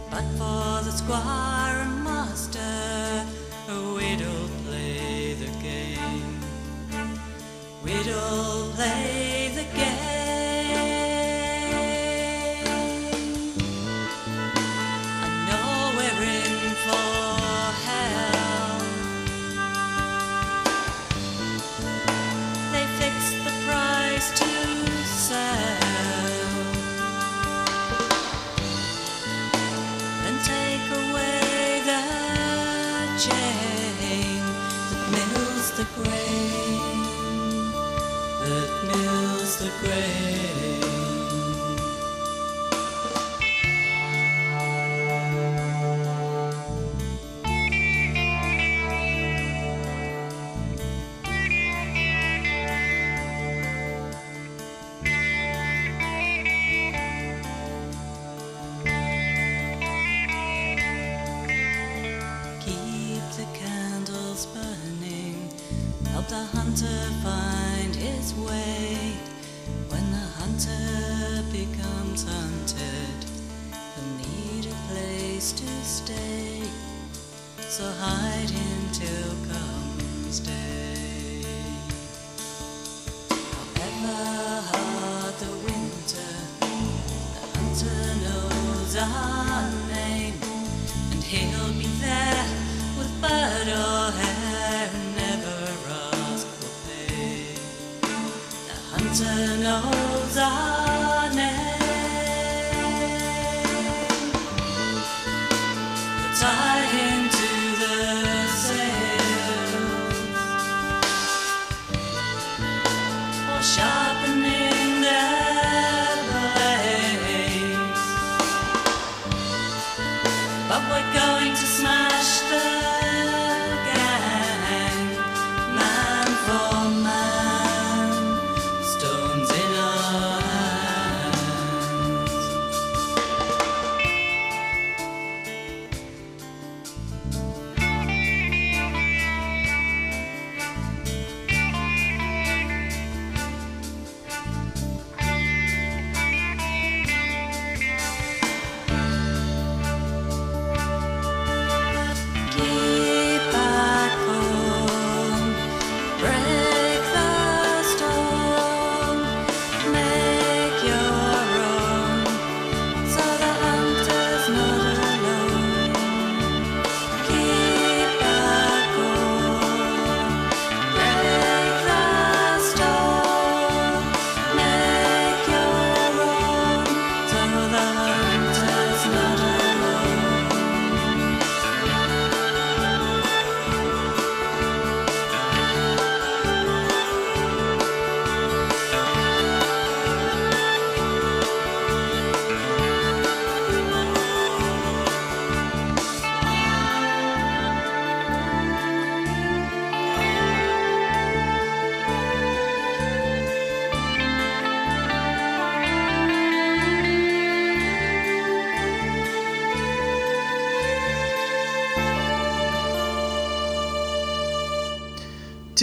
But 0.10 0.24
for 0.38 0.82
the 0.86 0.92
squire 0.92 1.76
and 1.84 2.02
master, 2.02 3.26
we'd 3.68 4.22
all 4.22 4.50
play 4.66 5.34
the 5.34 5.52
game. 5.62 6.40
We'd 7.84 8.10
all 8.14 8.72
play 8.72 9.52
the 9.54 9.78
game. 9.78 9.99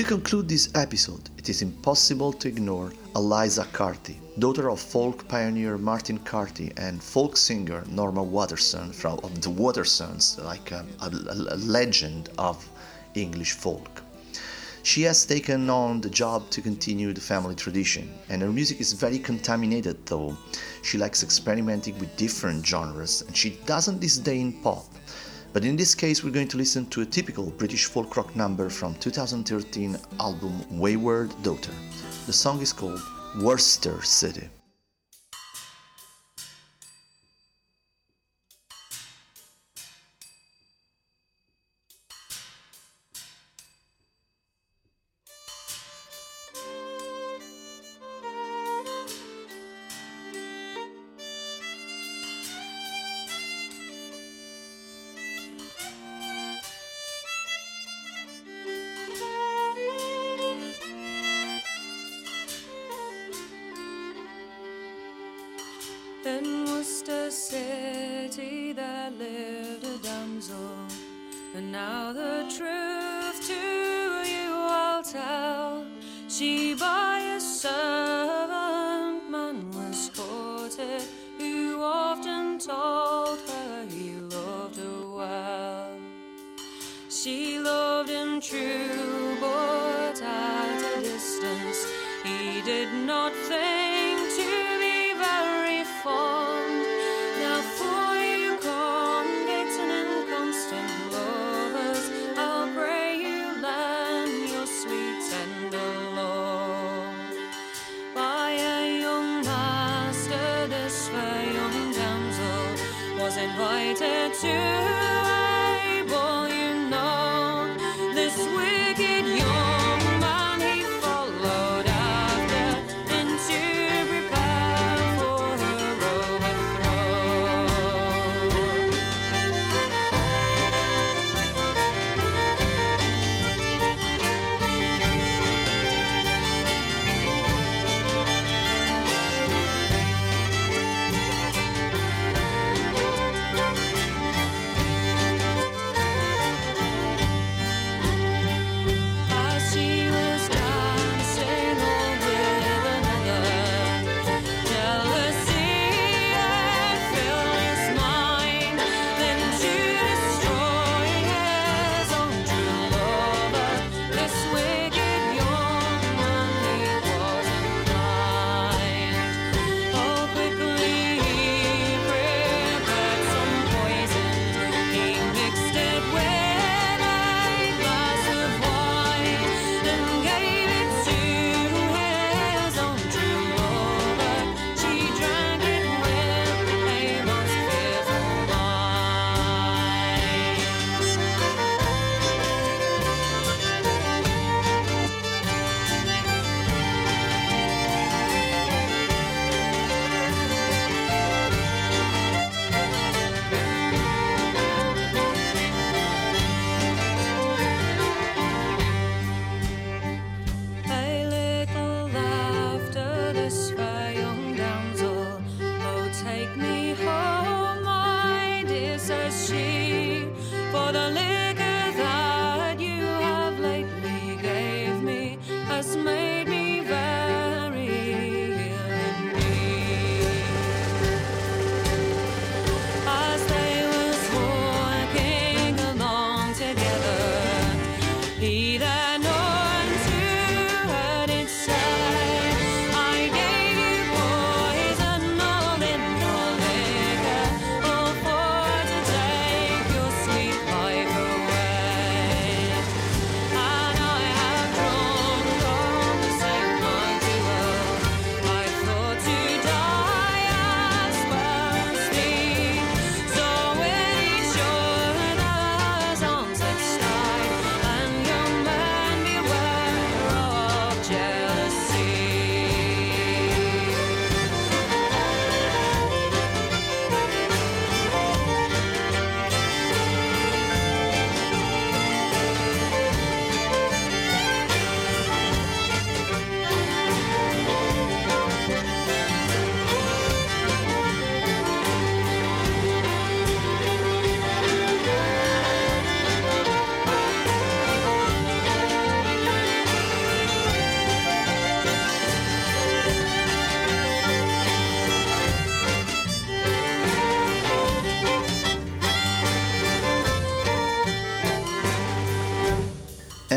Conclude 0.06 0.48
this 0.48 0.68
episode, 0.76 1.30
it 1.36 1.48
is 1.48 1.62
impossible 1.62 2.32
to 2.32 2.46
ignore 2.46 2.92
Eliza 3.16 3.64
Carthy, 3.72 4.20
daughter 4.38 4.70
of 4.70 4.78
folk 4.80 5.26
pioneer 5.26 5.76
Martin 5.78 6.18
Carthy 6.18 6.72
and 6.76 7.02
folk 7.02 7.36
singer 7.36 7.82
Norma 7.88 8.22
Waterson 8.22 8.92
from 8.92 9.18
of 9.24 9.40
the 9.42 9.50
Watersons, 9.50 10.42
like 10.44 10.70
a, 10.70 10.86
a- 11.00 11.54
a 11.54 11.56
legend 11.56 12.28
of 12.38 12.64
English 13.14 13.52
folk. 13.52 14.02
She 14.84 15.02
has 15.02 15.26
taken 15.26 15.68
on 15.68 16.00
the 16.00 16.10
job 16.10 16.48
to 16.50 16.62
continue 16.62 17.12
the 17.12 17.20
family 17.20 17.56
tradition, 17.56 18.08
and 18.28 18.40
her 18.42 18.52
music 18.52 18.80
is 18.80 18.92
very 18.92 19.18
contaminated 19.18 20.06
though. 20.06 20.36
She 20.82 20.98
likes 20.98 21.24
experimenting 21.24 21.98
with 21.98 22.16
different 22.16 22.64
genres 22.64 23.22
and 23.26 23.36
she 23.36 23.58
doesn't 23.66 24.00
disdain 24.00 24.52
pop. 24.62 24.84
But 25.56 25.64
in 25.64 25.74
this 25.74 25.94
case, 25.94 26.22
we're 26.22 26.32
going 26.32 26.48
to 26.48 26.58
listen 26.58 26.84
to 26.90 27.00
a 27.00 27.06
typical 27.06 27.46
British 27.50 27.86
folk 27.86 28.14
rock 28.14 28.36
number 28.36 28.68
from 28.68 28.94
2013 28.96 29.96
album 30.20 30.78
Wayward 30.78 31.30
Daughter. 31.42 31.72
The 32.26 32.32
song 32.34 32.60
is 32.60 32.74
called 32.74 33.00
Worcester 33.40 34.02
City. 34.02 34.50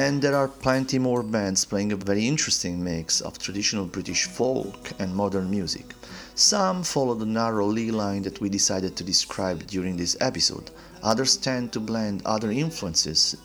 And 0.10 0.24
there 0.24 0.36
are 0.36 0.48
plenty 0.48 0.98
more 0.98 1.22
bands 1.22 1.66
playing 1.66 1.92
a 1.92 1.96
very 1.96 2.28
interesting 2.28 2.84
mix 2.84 3.22
of 3.22 3.38
traditional 3.38 3.86
British 3.86 4.26
folk 4.26 4.90
and 4.98 5.16
modern 5.16 5.52
music. 5.52 5.94
Some 6.34 6.82
follow 6.82 7.14
the 7.14 7.28
narrow 7.28 7.68
Lee 7.68 7.92
line 7.92 8.24
that 8.24 8.42
we 8.42 8.50
decided 8.50 8.96
to 8.96 9.04
describe 9.04 9.68
during 9.68 9.98
this 9.98 10.18
episode, 10.20 10.72
others 11.04 11.38
tend 11.38 11.72
to 11.74 11.80
blend 11.80 12.24
other 12.26 12.50
influences 12.50 13.38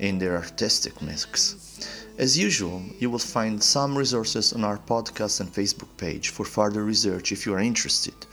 in 0.00 0.18
their 0.18 0.34
artistic 0.36 1.00
mix. 1.00 1.78
As 2.18 2.36
usual, 2.36 2.82
you 2.98 3.08
will 3.08 3.20
find 3.20 3.62
some 3.62 3.96
resources 3.96 4.52
on 4.52 4.64
our 4.64 4.78
podcast 4.78 5.38
and 5.38 5.54
Facebook 5.54 5.96
page 5.96 6.30
for 6.30 6.44
further 6.44 6.82
research 6.82 7.30
if 7.30 7.46
you 7.46 7.54
are 7.54 7.60
interested. 7.60 8.26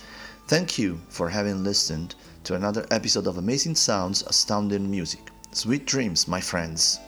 Thank 0.48 0.80
you 0.80 1.00
for 1.10 1.30
having 1.30 1.64
listened 1.64 2.16
to 2.46 2.56
another 2.56 2.88
episode 2.90 3.28
of 3.28 3.38
Amazing 3.38 3.76
Sounds 3.76 4.24
Astounding 4.24 4.90
Music. 4.90 5.30
Sweet 5.52 5.86
dreams, 5.86 6.28
my 6.28 6.42
friends. 6.42 7.00